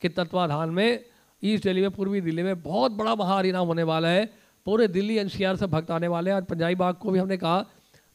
[0.00, 1.04] के तत्वाधान में
[1.44, 5.16] ईस्ट दिल्ली में, पूर्वी दिल्ली में बहुत बड़ा महा हरिनाम होने वाला है। पूरे दिल्ली
[5.16, 7.66] एनसीआर से भक्त आने वाले हैं। आज पंजाबी बाग को भी हमने कहा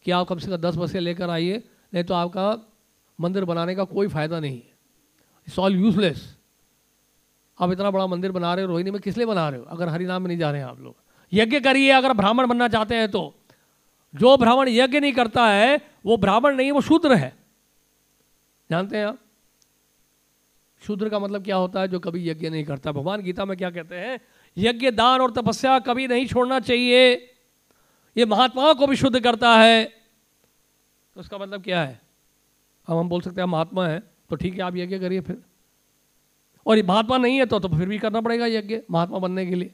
[0.05, 2.57] कि आप कम से कम दस बसे लेकर आइए, नहीं तो आपका
[3.19, 4.73] मंदिर बनाने का कोई फ़ायदा नहीं है।
[5.47, 6.37] इट्स ऑल यूजलेस
[7.59, 9.65] आप इतना बड़ा मंदिर बना रहे हो, रोहिणी, में किस लिए बना रहे हो?
[9.65, 10.95] अगर हरिनाम में नहीं जा रहे हैं आप लोग।
[11.33, 13.35] यज्ञ करिए, अगर ब्राह्मण बनना चाहते हैं तो।
[14.15, 17.35] जो ब्राह्मण यज्ञ नहीं करता है, वो ब्राह्मण नहीं, वो शूद्र है।
[18.71, 19.17] जानते हैं आप?
[20.87, 21.87] शूद्र का मतलब क्या होता है?
[21.87, 24.19] जो कभी यज्ञ नहीं करता। भगवान गीता में क्या कहते हैं?
[24.57, 27.13] यज्ञ दान और तपस्या कभी नहीं छोड़ना चाहिए।
[28.15, 31.99] ये महात्माओं को भी शुद्ध करता है। तो उसका मतलब क्या है?
[32.87, 33.99] अब हम बोल सकते हैं महात्मा है
[34.29, 35.41] तो ठीक है, आप यज्ञ करिए फिर।
[36.65, 39.55] और ये महात्मा नहीं है तो तो फिर भी करना पड़ेगा यज्ञ, महात्मा बनने के
[39.55, 39.73] लिए।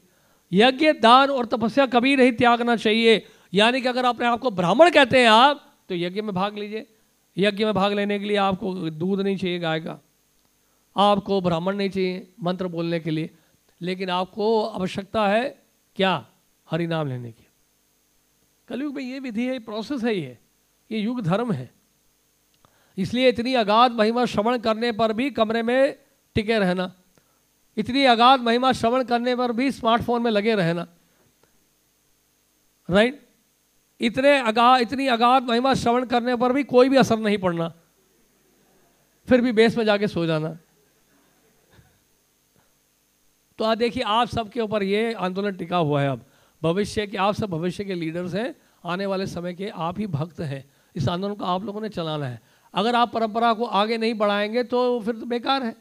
[0.52, 4.90] यज्ञ दान और तपस्या कभी नहीं त्यागना चाहिए। यानी कि अगर अपने आप को ब्राह्मण
[4.90, 6.86] कहते हैं आप तो यज्ञ में भाग लीजिए।
[7.36, 9.98] यज्ञ में भाग लेने के लिए आपको दूध नहीं चाहिए, गाय का।
[10.96, 13.30] आपको ब्राह्मण नहीं चाहिए, मंत्र बोलने के लिए।
[13.80, 15.48] लेकिन आपको आवश्यकता है
[15.96, 16.26] क्या?
[16.68, 17.46] हरि नाम लेने की।
[18.68, 20.38] कलयुग में ये विधि है प्रोसेस है ये
[20.90, 21.70] ये युग धर्म है।
[22.98, 25.96] इसलिए इतनी अगाध महिमा श्रवण करने पर भी कमरे में
[26.36, 26.92] टिके रहना,
[27.76, 30.86] इतनी अगाध महिमा श्रवण करने पर भी स्मार्टफ़ोन में लगे रहना
[32.88, 33.20] राइट
[34.00, 37.72] इतने अगा, इतनी अगाध महिमा श्रवण करने पर भी कोई भी असर नहीं पड़ना,
[39.28, 40.56] फिर भी बेस में जाके सो जाना।
[43.60, 46.24] तो आज देखिए, आप सबके ऊपर ये आंदोलन टिका हुआ है अब।
[46.62, 48.54] भविष्य के, आप सब भविष्य के लीडर्स हैं,
[48.84, 50.64] आने वाले समय के आप ही भक्त हैं।
[50.96, 52.40] इस आंदोलन को आप लोगों ने चलाना है।
[52.74, 55.76] अगर आप परंपरा को आगे नहीं बढ़ाएँगे तो फिर तो बेकार है।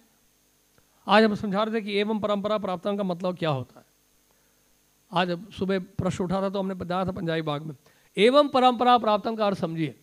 [1.08, 3.86] आज हम समझा रहे थे कि एवं परंपरा प्राप्तन का मतलब क्या होता है।
[5.12, 7.76] आज सुबह प्रश्न उठा था तो हमने बताया था पंजाबी बाग में।
[8.18, 9.96] एवं परंपरा प्राप्तन का अर्थ समझिए।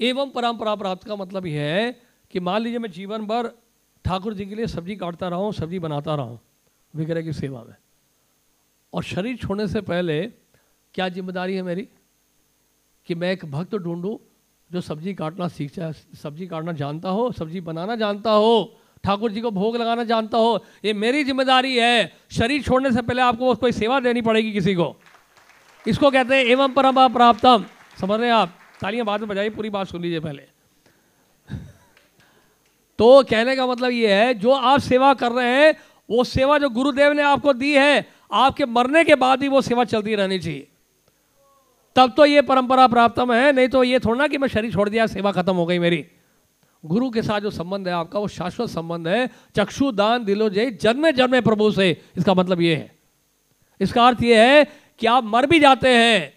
[0.00, 2.00] एवं परंपरा प्राप्त का मतलब यह है
[2.30, 3.61] कि मान लीजिए मैं जीवन भर
[4.04, 6.38] ठाकुर जी के लिए सब्ज़ी काटता रहा हूँ, सब्ज़ी बनाता रहा हूँ,
[6.94, 7.74] विग्रह की सेवा में।
[8.92, 10.22] और शरीर छोड़ने से पहले
[10.94, 11.88] क्या ज़िम्मेदारी है मेरी?
[13.08, 14.16] कि मैं एक भक्त ढूंढूं
[14.70, 19.40] जो सब्ज़ी काटना सीख जाए, सब्ज़ी काटना जानता हो, सब्ज़ी बनाना जानता हो, ठाकुर जी
[19.40, 23.72] को भोग लगाना जानता हो, ये मेरी ज़िम्मेदारी है। शरीर छोड़ने से पहले आपको कोई
[23.72, 24.94] सेवा देनी पड़ेगी किसी को।
[25.84, 27.64] इसको कहते हैं एवं परम प्राप्तम
[28.00, 28.58] समझ रहे हैं आप?
[28.80, 30.51] तालियाँ बाद में बजाइए, पूरी बात सुन लीजिए पहले।
[33.02, 35.74] तो कहने का मतलब ये है, जो आप सेवा कर रहे हैं,
[36.10, 39.84] वो सेवा जो गुरुदेव ने आपको दी है, आपके मरने के बाद ही वो सेवा
[39.84, 40.68] चलती रहनी चाहिए।
[41.96, 44.88] तब तो ये परंपरा प्राप्तम है, नहीं तो ये थोड़ा ना कि मैं शरीर छोड़
[44.88, 46.06] दिया, सेवा खत्म हो गई मेरी।
[46.84, 50.70] गुरु के साथ जो संबंध है आपका, वो शाश्वत संबंध है। चक्षु दान दिलो जय,
[50.70, 52.94] जन्मे जन्मे प्रभु से। इसका मतलब ये है।
[53.80, 54.64] इसका अर्थ ये है
[54.98, 56.32] कि आप मर भी जाते हैं,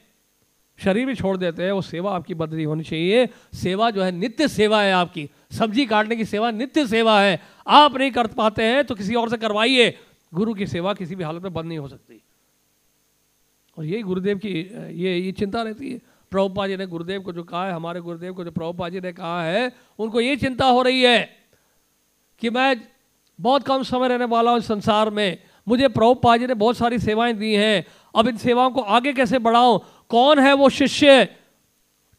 [0.84, 4.48] शरीर भी छोड़ देते हैं, वो सेवा आपकी बदली होनी चाहिए। सेवा जो है, नित्य
[4.48, 8.84] सेवा है आपकी। सब्ज़ी काटने की सेवा नित्य सेवा है। आप नहीं कर पाते हैं
[8.84, 9.98] तो किसी और से करवाइए।
[10.34, 12.22] गुरु की सेवा किसी भी हालत में बंद नहीं हो सकती।
[13.78, 14.60] और यही गुरुदेव की,
[14.92, 18.34] ये ये चिंता रहती है। प्रभुपा जी ने गुरुदेव को जो कहा है, हमारे गुरुदेव
[18.34, 21.30] को जो प्रभुपा जी ने कहा है, उनको ये चिंता हो रही है
[22.40, 22.82] कि मैं
[23.40, 25.38] बहुत कम समय रहने वाला हूँ संसार में।
[25.68, 27.86] मुझे प्रभुपा जी ने बहुत सारी सेवाएँ दी हैं।
[28.16, 29.80] अब इन सेवाओं को आगे कैसे बढ़ाऊं?
[30.10, 31.24] कौन है वो शिष्य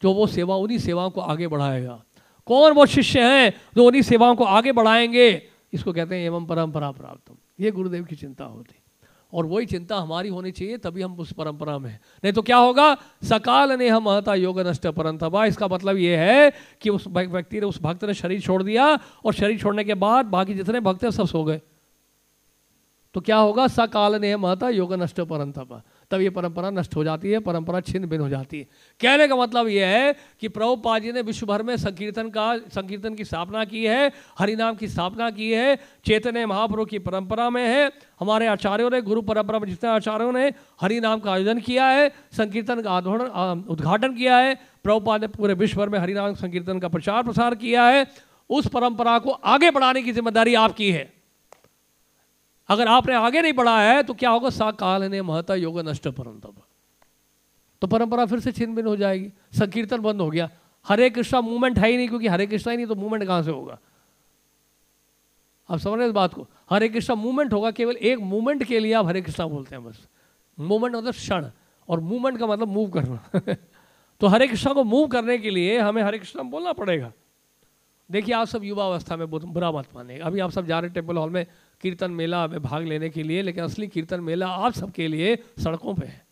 [0.01, 2.03] जो वो सेवा, उन्हीं सेवाओं को आगे बढ़ाएगा?
[2.47, 5.43] कौन वो शिष्य हैं जो उन्हीं सेवाओं को आगे बढ़ाएँगे?
[5.73, 8.75] इसको कहते हैं एवं परंपरा प्राप्त ये गुरुदेव की चिंता होती।
[9.33, 12.95] और वही चिंता हमारी होनी चाहिए, तभी हम उस परंपरा में नहीं तो क्या होगा?
[13.23, 17.65] सकाल ने हम महता योग नष्ट परंतबा। इसका मतलब ये है कि उस व्यक्ति ने,
[17.65, 21.11] उस भक्त ने शरीर छोड़ दिया और शरीर छोड़ने के बाद बाकी जितने भक्त हैं
[21.11, 21.61] सब सो गए।
[23.13, 23.67] तो क्या होगा?
[23.67, 25.81] सकाल ने महता योग नष्ट परंतबा।
[26.11, 28.67] तब ये परंपरा नष्ट हो जाती है, परंपरा छिन्न भिन्न हो जाती है।
[28.99, 33.15] कहने का मतलब ये है कि प्रभुपाद जी ने विश्व भर में संकीर्तन का, संकीर्तन
[33.15, 37.91] की स्थापना की है, हरिनाम की स्थापना की है चैतन्य महाप्रभु की परंपरा में है,
[38.19, 40.47] हमारे आचार्यों ने, गुरु परंपरा में जितने आचार्यों ने
[40.81, 42.97] हरिनाम का आयोजन किया है, संकीर्तन का
[43.67, 47.85] उद्घाटन किया है, प्रभुपाद ने पूरे विश्व भर में हरिनाम संकीर्तन का प्रचार प्रसार किया
[47.85, 48.05] है,
[48.49, 51.16] उस परंपरा को आगे बढ़ाने की ज़िम्मेदारी आपकी है।
[52.69, 54.49] अगर आपने आगे नहीं बढ़ा है तो क्या होगा?
[54.49, 56.55] सा काल ने महता योग नष्ट परंतप।
[57.81, 60.49] तो परंपरा फिर से छिन भिन्न हो जाएगी। संकीर्तन बंद हो गया।
[60.87, 63.51] हरे कृष्णा मूवमेंट है ही नहीं, क्योंकि हरे कृष्णा ही नहीं तो मूवमेंट कहाँ से
[63.51, 63.79] होगा?
[65.69, 66.47] आप समझ रहे इस बात को?
[66.69, 70.07] हरे कृष्णा मूवमेंट होगा केवल एक मूवमेंट के लिए आप हरे कृष्णा बोलते हैं बस।
[70.59, 71.49] मूवमेंट मतलब क्षण,
[71.89, 73.29] और मूवमेंट का मतलब मूव करना।
[74.19, 77.11] तो हरे कृष्णा को मूव करने के लिए हमें हरे कृष्णा बोलना पड़ेगा।
[78.11, 81.17] देखिए, आप सब युवा अवस्था में बुरा मत माने अभी आप सब जा रहे टेंपल
[81.17, 81.45] हॉल में
[81.81, 85.95] कीर्तन मेला में भाग लेने के लिए, लेकिन असली कीर्तन मेला आप सबके लिए सड़कों
[85.95, 86.25] पे है।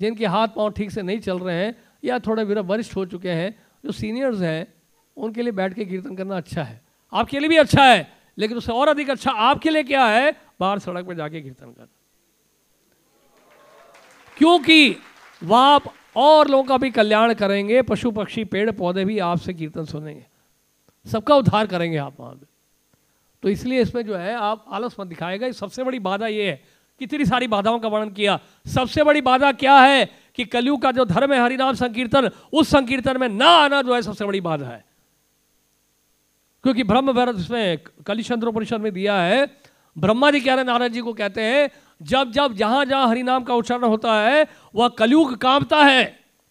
[0.00, 1.74] जिनके हाथ पाँव ठीक से नहीं चल रहे हैं
[2.04, 4.74] या थोड़े वरिष्ठ हो चुके हैं, जो सीनियर्स हैं,
[5.16, 6.80] उनके लिए बैठ के कीर्तन करना अच्छा है।
[7.12, 10.32] आपके लिए भी अच्छा है, लेकिन उससे और अधिक अच्छा आपके लिए क्या है?
[10.60, 11.86] बाहर सड़क पर जाके कीर्तन करना।
[14.38, 14.96] क्योंकि
[15.42, 15.82] वह आप
[16.16, 20.26] और लोगों का भी कल्याण करेंगे, पशु पक्षी, पेड़ पौधे भी आपसे कीर्तन सुनेंगे।
[21.06, 22.46] सबका उद्धार करेंगे आप वहाँ पर
[23.42, 26.62] तो इसलिए इसमें जो है, आप आलस मत दिखाएगा सबसे बड़ी बाधा ये है,
[27.00, 31.04] कितनी सारी बाधाओं का वर्णन किया। सबसे बड़ी बाधा क्या है कि कलयुग का जो
[31.04, 34.84] धर्म है, हरिनाम संकीर्तन, उस संकीर्तन में ना आना जो है सबसे बड़ी बाधा है।
[36.64, 39.46] क्योंकि ब्रह्म भैरव इसमें कलिचंद्रोपनिषद में दिया है
[39.96, 41.70] ब्रह्मा जी कह रहे नारायण जी को कहते हैं,
[42.02, 46.04] जब जब जहाँ जहाँ हरिनाम का उच्चारण होता है, वह कलयुग कांपता है।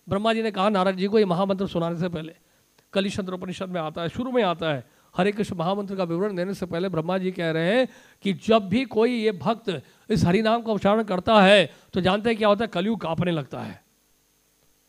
[0.08, 2.36] ब्रह्मा जी ने कहा नारायण जी को ये महामंत्र सुनाने से पहले
[2.94, 4.84] कलिचंद्रोपनिषद में आता है, शुरू में आता है।
[5.16, 7.88] हरे कृष्ण महामंत्र का विवरण देने से पहले ब्रह्मा जी कह रहे हैं
[8.24, 12.38] कि जब भी कोई ये भक्त इस हरिनाम का उच्चारण करता है तो जानते हैं
[12.38, 12.68] क्या होता है?
[12.68, 13.82] कलयुग कांपने लगता है।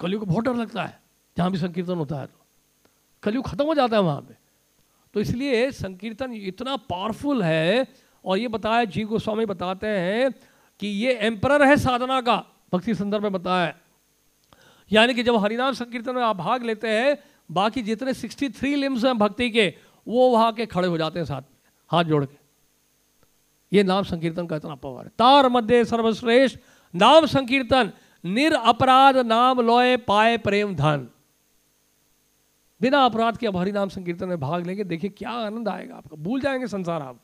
[0.01, 1.01] कलयुग को बहुत डर लगता है,
[1.37, 2.39] जहाँ भी संकीर्तन होता है तो।
[3.23, 4.35] कलयुग खत्म हो जाता है वहाँ पे।
[5.15, 7.87] तो इसलिए संकीर्तन इतना पावरफुल है,
[8.25, 10.31] और ये बताया, जी गोस्वामी बताते हैं
[10.81, 12.37] कि ये एम्पर है साधना का,
[12.73, 13.75] भक्ति संदर्भ में बताया।
[14.91, 17.17] यानी कि जब हरिनाम संकीर्तन में आप भाग लेते हैं,
[17.51, 19.75] बाकी जितने 63 लिम्स हैं भक्ति के
[20.07, 21.59] वो वहाँ के खड़े हो जाते हैं साथ में
[21.91, 22.37] हाथ जोड़ के।
[23.73, 26.59] ये नाम संकीर्तन का इतना पावर है। तार मध्य सर्वश्रेष्ठ,
[26.95, 27.93] नाम संकीर्तन,
[28.25, 31.09] निर अपराध नाम लोए पाए प्रेम धन।
[32.81, 36.17] बिना अपराध के अब हरि नाम संकीर्तन में भाग लेंगे, देखिए क्या आनंद आएगा आपका।
[36.17, 37.21] भूल जाएँगे संसार आप।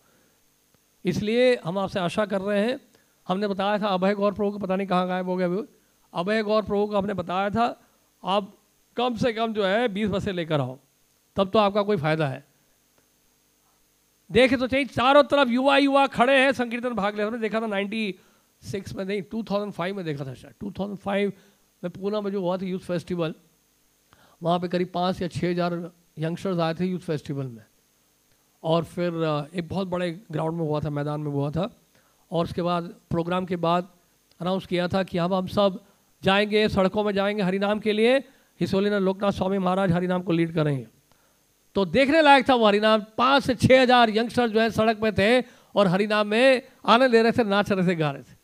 [1.04, 2.80] इसलिए हम आपसे आशा कर रहे हैं,
[3.28, 5.48] हमने बताया था अभय गौर प्रभु को, पता नहीं कहाँ गायब हो गया
[6.14, 7.80] अभय गौर प्रभु को हमने बताया था,
[8.24, 8.54] आप
[8.96, 10.78] कम से कम जो है बीस बसे लेकर आओ,
[11.36, 12.47] तब तो आपका कोई फ़ायदा है।
[14.30, 17.66] देखे तो चाहिए चारों तरफ़ युवा युवा खड़े हैं, संकीर्तन भाग ले। हमने देखा था
[17.66, 18.14] नाइन्टी
[18.62, 21.32] सिक्स में नहीं टू थाउज़ेंड फाइव में देखा था शायद। टू थाउज़ेंड फाइव
[21.82, 23.34] में पूना में जो हुआ था यूथ फेस्टिवल
[24.42, 27.62] वहाँ पे करीब पाँच या छः हज़ार यंगस्टर्स आए थे यूथ फेस्टिवल में।
[28.62, 29.12] और फिर,
[29.54, 31.70] एक बहुत बड़े ग्राउंड में हुआ था, मैदान में हुआ था।
[32.30, 33.88] और उसके बाद प्रोग्राम के बाद
[34.40, 35.80] अनाउंस किया था कि अब हम सब
[36.22, 38.16] जाएँगे, सड़कों में जाएँगे हरिनाम के लिए।
[38.60, 40.86] हिसोली लोकनाथ स्वामी महाराज हरिनाम को लीड करेंगे।
[41.76, 45.12] तो देखने लायक था वो हरिनाम। पाँच से छः हज़ार यंगस्टर जो है सड़क पे
[45.12, 45.40] थे
[45.74, 48.36] और हरिनाम में आनंद ले रहे थे, नाच रहे थे, गा रहे थे।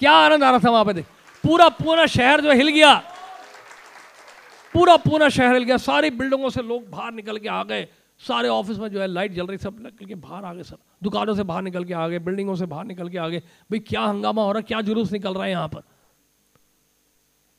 [0.00, 1.06] क्या आनंद आ रहा था वहाँ पे देख।
[1.44, 2.94] पूरा पूरा शहर जो हिल गया।
[4.74, 7.86] पूरा पूरा शहर हिल गया। सारी बिल्डिंगों से लोग बाहर निकल के आ गए।
[8.20, 10.78] सारे ऑफ़िस में जो है लाइट जल रही, सब निकल के बाहर आ गए, सब
[11.02, 13.78] दुकानों से बाहर निकल के आ गए, बिल्डिंगों से बाहर निकल के आ गए। भाई,
[13.80, 14.64] क्या हंगामा हो रहा है?
[14.64, 15.82] क्या जुलूस निकल रहा है यहाँ पर?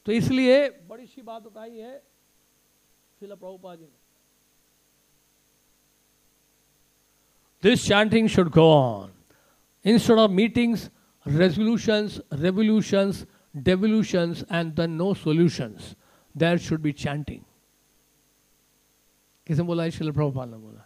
[0.05, 1.97] तो इसलिए बड़ी सी बात बताई है
[3.21, 4.04] शिला प्रभुपा जी ने।
[7.64, 9.10] This chanting should go on.
[9.84, 10.90] Instead of meetings,
[11.26, 13.26] resolutions, revolutions,
[13.62, 15.94] devolutions, and then no solutions,
[16.34, 17.44] there should be chanting.
[19.46, 20.84] किसने बोला शिल प्रभुपाल ने बोला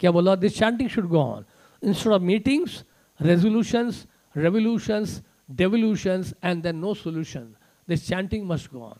[0.00, 1.44] क्या बोला this chanting should go on
[1.82, 2.84] instead of meetings
[3.20, 5.22] resolutions revolutions
[5.60, 7.44] devolutions and then no solution
[7.88, 8.98] this chanting must go on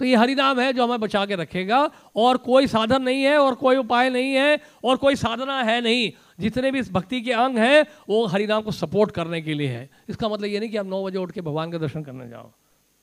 [0.00, 3.38] तो ये हरि नाम है जो हमें बचा के रखेगा। और कोई साधन नहीं है,
[3.38, 7.32] और कोई उपाय नहीं है, और कोई साधना है नहीं। जितने भी इस भक्ति के
[7.32, 10.70] अंग हैं, वो हरि नाम को सपोर्ट करने के लिए है। इसका मतलब ये नहीं
[10.70, 12.50] कि आप नौ बजे उठ के भगवान का दर्शन करने जाओ।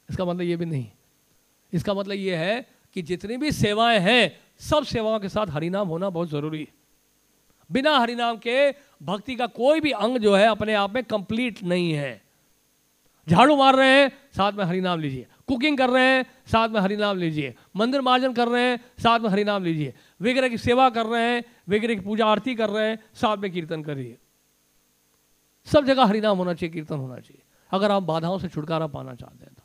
[0.09, 0.87] इसका मतलब ये भी नहीं।
[1.73, 6.09] इसका मतलब ये है कि जितनी भी सेवाएँ हैं, सब सेवाओं के साथ हरिनाम होना
[6.09, 6.67] बहुत ज़रूरी है।
[7.71, 8.71] बिना हरिनाम के
[9.03, 12.21] भक्ति का कोई भी अंग जो है, अपने आप में कंप्लीट नहीं है।
[13.29, 17.17] झाड़ू मार रहे हैं, साथ में हरिनाम लीजिए। कुकिंग कर रहे हैं, साथ में हरिनाम
[17.17, 21.23] लीजिए। मंदिर मार्जन कर रहे हैं, साथ में हरिनाम लीजिए। वगैरह की सेवा कर रहे
[21.23, 24.17] हैं, वगैरह की पूजा आरती कर रहे हैं, साथ में कीर्तन करिए।
[25.65, 27.41] सब जगह हरिनाम होना चाहिए, कीर्तन होना चाहिए।
[27.71, 29.63] अगर आप बाधाओं से छुटकारा पाना चाहते हैं तो।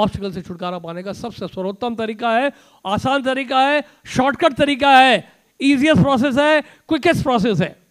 [0.00, 2.52] ऑब्स्टिकल से छुटकारा पाने का सबसे सर्वोत्तम तरीका है,
[2.86, 7.82] आसान तरीका है शॉर्टकट तरीका है। ईजिएस्ट प्रोसेस है क्विकेस्ट प्रोसेस है।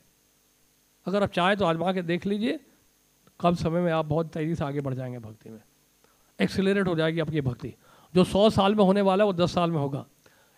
[1.06, 2.60] अगर आप चाहें तो आजमा के देख लीजिए।
[3.40, 5.60] कम समय में आप बहुत तेज़ी से आगे बढ़ जाएँगे भक्ति में।
[6.42, 7.74] एक्सिलेट हो जाएगी आपकी भक्ति।
[8.14, 10.06] जो सौ साल में होने वाला है, वो दस साल में होगा।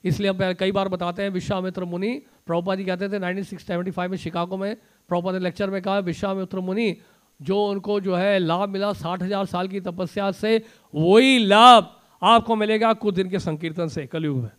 [0.03, 2.11] इसलिए हम कई बार बताते हैं, विश्वामित्र मुनि
[2.47, 4.75] प्रभुपा जी कहते थे, नाइनटीन में शिकागो में
[5.09, 6.95] प्रभुपा ने लेक्चर में कहा, विश्वामित्र मुनि,
[7.39, 10.61] जो उनको जो है लाभ मिला साठ हज़ार साल की तपस्या से,
[10.93, 11.89] वही लाभ
[12.21, 14.51] आपको मिलेगा कुछ दिन के संकीर्तन से, कलयुग में।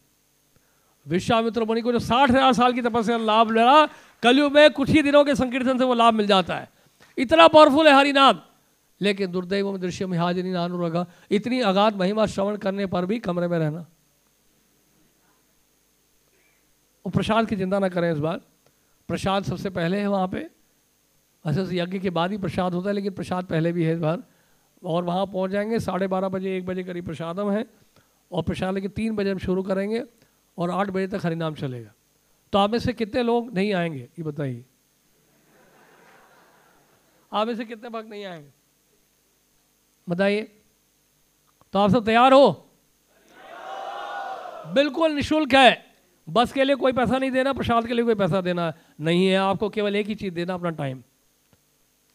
[1.06, 3.86] विश्वामित्र मुनि को जो साठ हज़ार साल की तपस्या लाभ मिला,
[4.22, 6.68] कलयुग में कुछ ही दिनों के संकीर्तन से वो लाभ मिल जाता है।
[7.18, 8.40] इतना पावरफुल है हरिनाम।
[9.00, 13.48] लेकिन दुर्दैव में दृश्य में हाजरी नानुरगा इतनी अगाध महिमा श्रवण करने पर भी कमरे
[13.48, 13.86] में रहना।
[17.06, 18.40] और प्रसाद की चिंता ना करें इस बार।
[19.08, 20.50] प्रसाद सबसे पहले है वहाँ पे।
[21.44, 24.22] अच्छा यज्ञ के बाद ही प्रसाद होता है, लेकिन प्रसाद पहले भी है इस बार।
[24.84, 27.66] और वहाँ पहुँच जाएँगे, साढ़े बारह बजे, एक बजे करीब प्रसादम है।
[28.32, 30.04] और प्रसाद लेकिन तीन बजे हम शुरू करेंगे
[30.58, 31.92] और आठ बजे तक हरिनाम चलेगा।
[32.52, 33.98] तो आप में से कितने लोग नहीं आएँगे?
[33.98, 34.64] ये बताइए।
[37.32, 38.63] आप में से कितने भक्त नहीं आएँगे?
[40.08, 40.42] बताइए।
[41.72, 42.70] तो आप सब तैयार हो?
[44.66, 45.84] बिल्कुल, निशुल्क है।
[46.28, 49.36] बस के लिए कोई पैसा नहीं देना, प्रसाद के लिए कोई पैसा देना नहीं है।
[49.36, 51.02] आपको केवल एक ही चीज़ देना, अपना time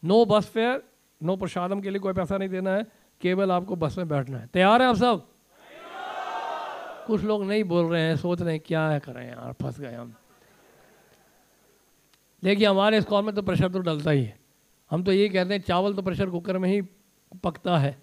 [0.05, 0.83] no bus fare
[1.23, 2.85] no prasadam के लिए कोई पैसा नहीं देना है।
[3.21, 5.27] केवल आपको बस में बैठना है। तैयार है आप सब?
[7.07, 9.93] कुछ लोग नहीं बोल रहे हैं, सोच रहे हैं, क्या है करें यार, फंस गए
[9.93, 10.13] हम।
[12.43, 14.39] देखिए, हमारे इस कॉल में तो प्रेशर तो डलता ही है।
[14.91, 16.81] हम तो यही कहते हैं, चावल तो प्रेशर कुकर में ही
[17.37, 18.01] पकता है।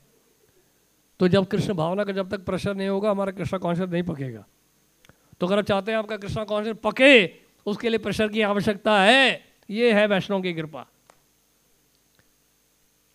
[1.20, 4.47] तो जब कृष्ण भावना का जब तक प्रेशर नहीं होगा, हमारा कृष्णा कॉन्शियस नहीं पकेगा।
[5.41, 7.27] तो अगर आप चाहते हैं आपका कृष्णा कॉन्शियस पके,
[7.66, 10.87] उसके लिए प्रेशर की आवश्यकता है, ये है वैष्णव की कृपा।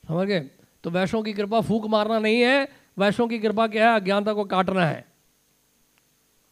[0.08, 0.40] समझ गए?
[0.84, 4.00] तो वैष्णव की कृपा फूक मारना नहीं है, वैष्णव की कृपा क्या है?
[4.00, 5.06] अज्ञानता को काटना है।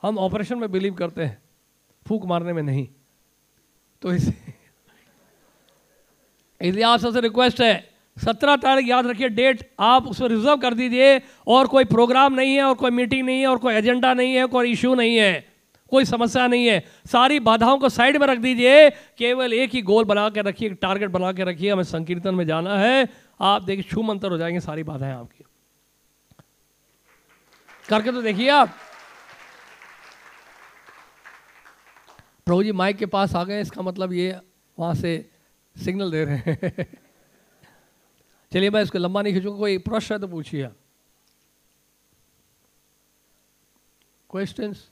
[0.02, 1.42] हम ऑपरेशन में बिलीव करते हैं,
[2.08, 2.88] फूक मारने में नहीं।
[4.02, 4.34] तो इसे
[6.62, 11.22] इसलिए आप सबसे रिक्वेस्ट है सत्रह तारीख याद रखिए डेट आप उसमें रिज़र्व कर दीजिए।
[11.48, 14.46] और कोई प्रोग्राम नहीं है, और कोई मीटिंग नहीं है, और कोई एजेंडा नहीं है,
[14.46, 15.54] कोई इश्यू नहीं है।
[15.90, 20.04] कोई समस्या नहीं है। सारी बाधाओं को साइड में रख दीजिए। केवल एक ही गोल
[20.04, 23.08] बना के रखिए टारगेट बना के रखिए। हमें संकीर्तन में जाना है।
[23.42, 25.44] आप देखिए, छू मंतर हो जाएँगे, सारी बाधाएँ आपकी।
[27.90, 28.70] करके तो देखिए आप।
[32.46, 34.38] प्रभु जी माइक के पास आ गए, इसका मतलब ये,
[34.80, 35.30] वहाँ से
[35.86, 36.88] सिग्नल दे रहे हैं।
[38.52, 40.68] चलिए मैं इसको लंबा नहीं खींचूँगा कोई प्रश्न है तो पूछिए।
[44.30, 44.90] क्वेश्चंस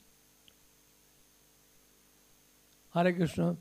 [2.94, 3.56] हरे कृष्ण।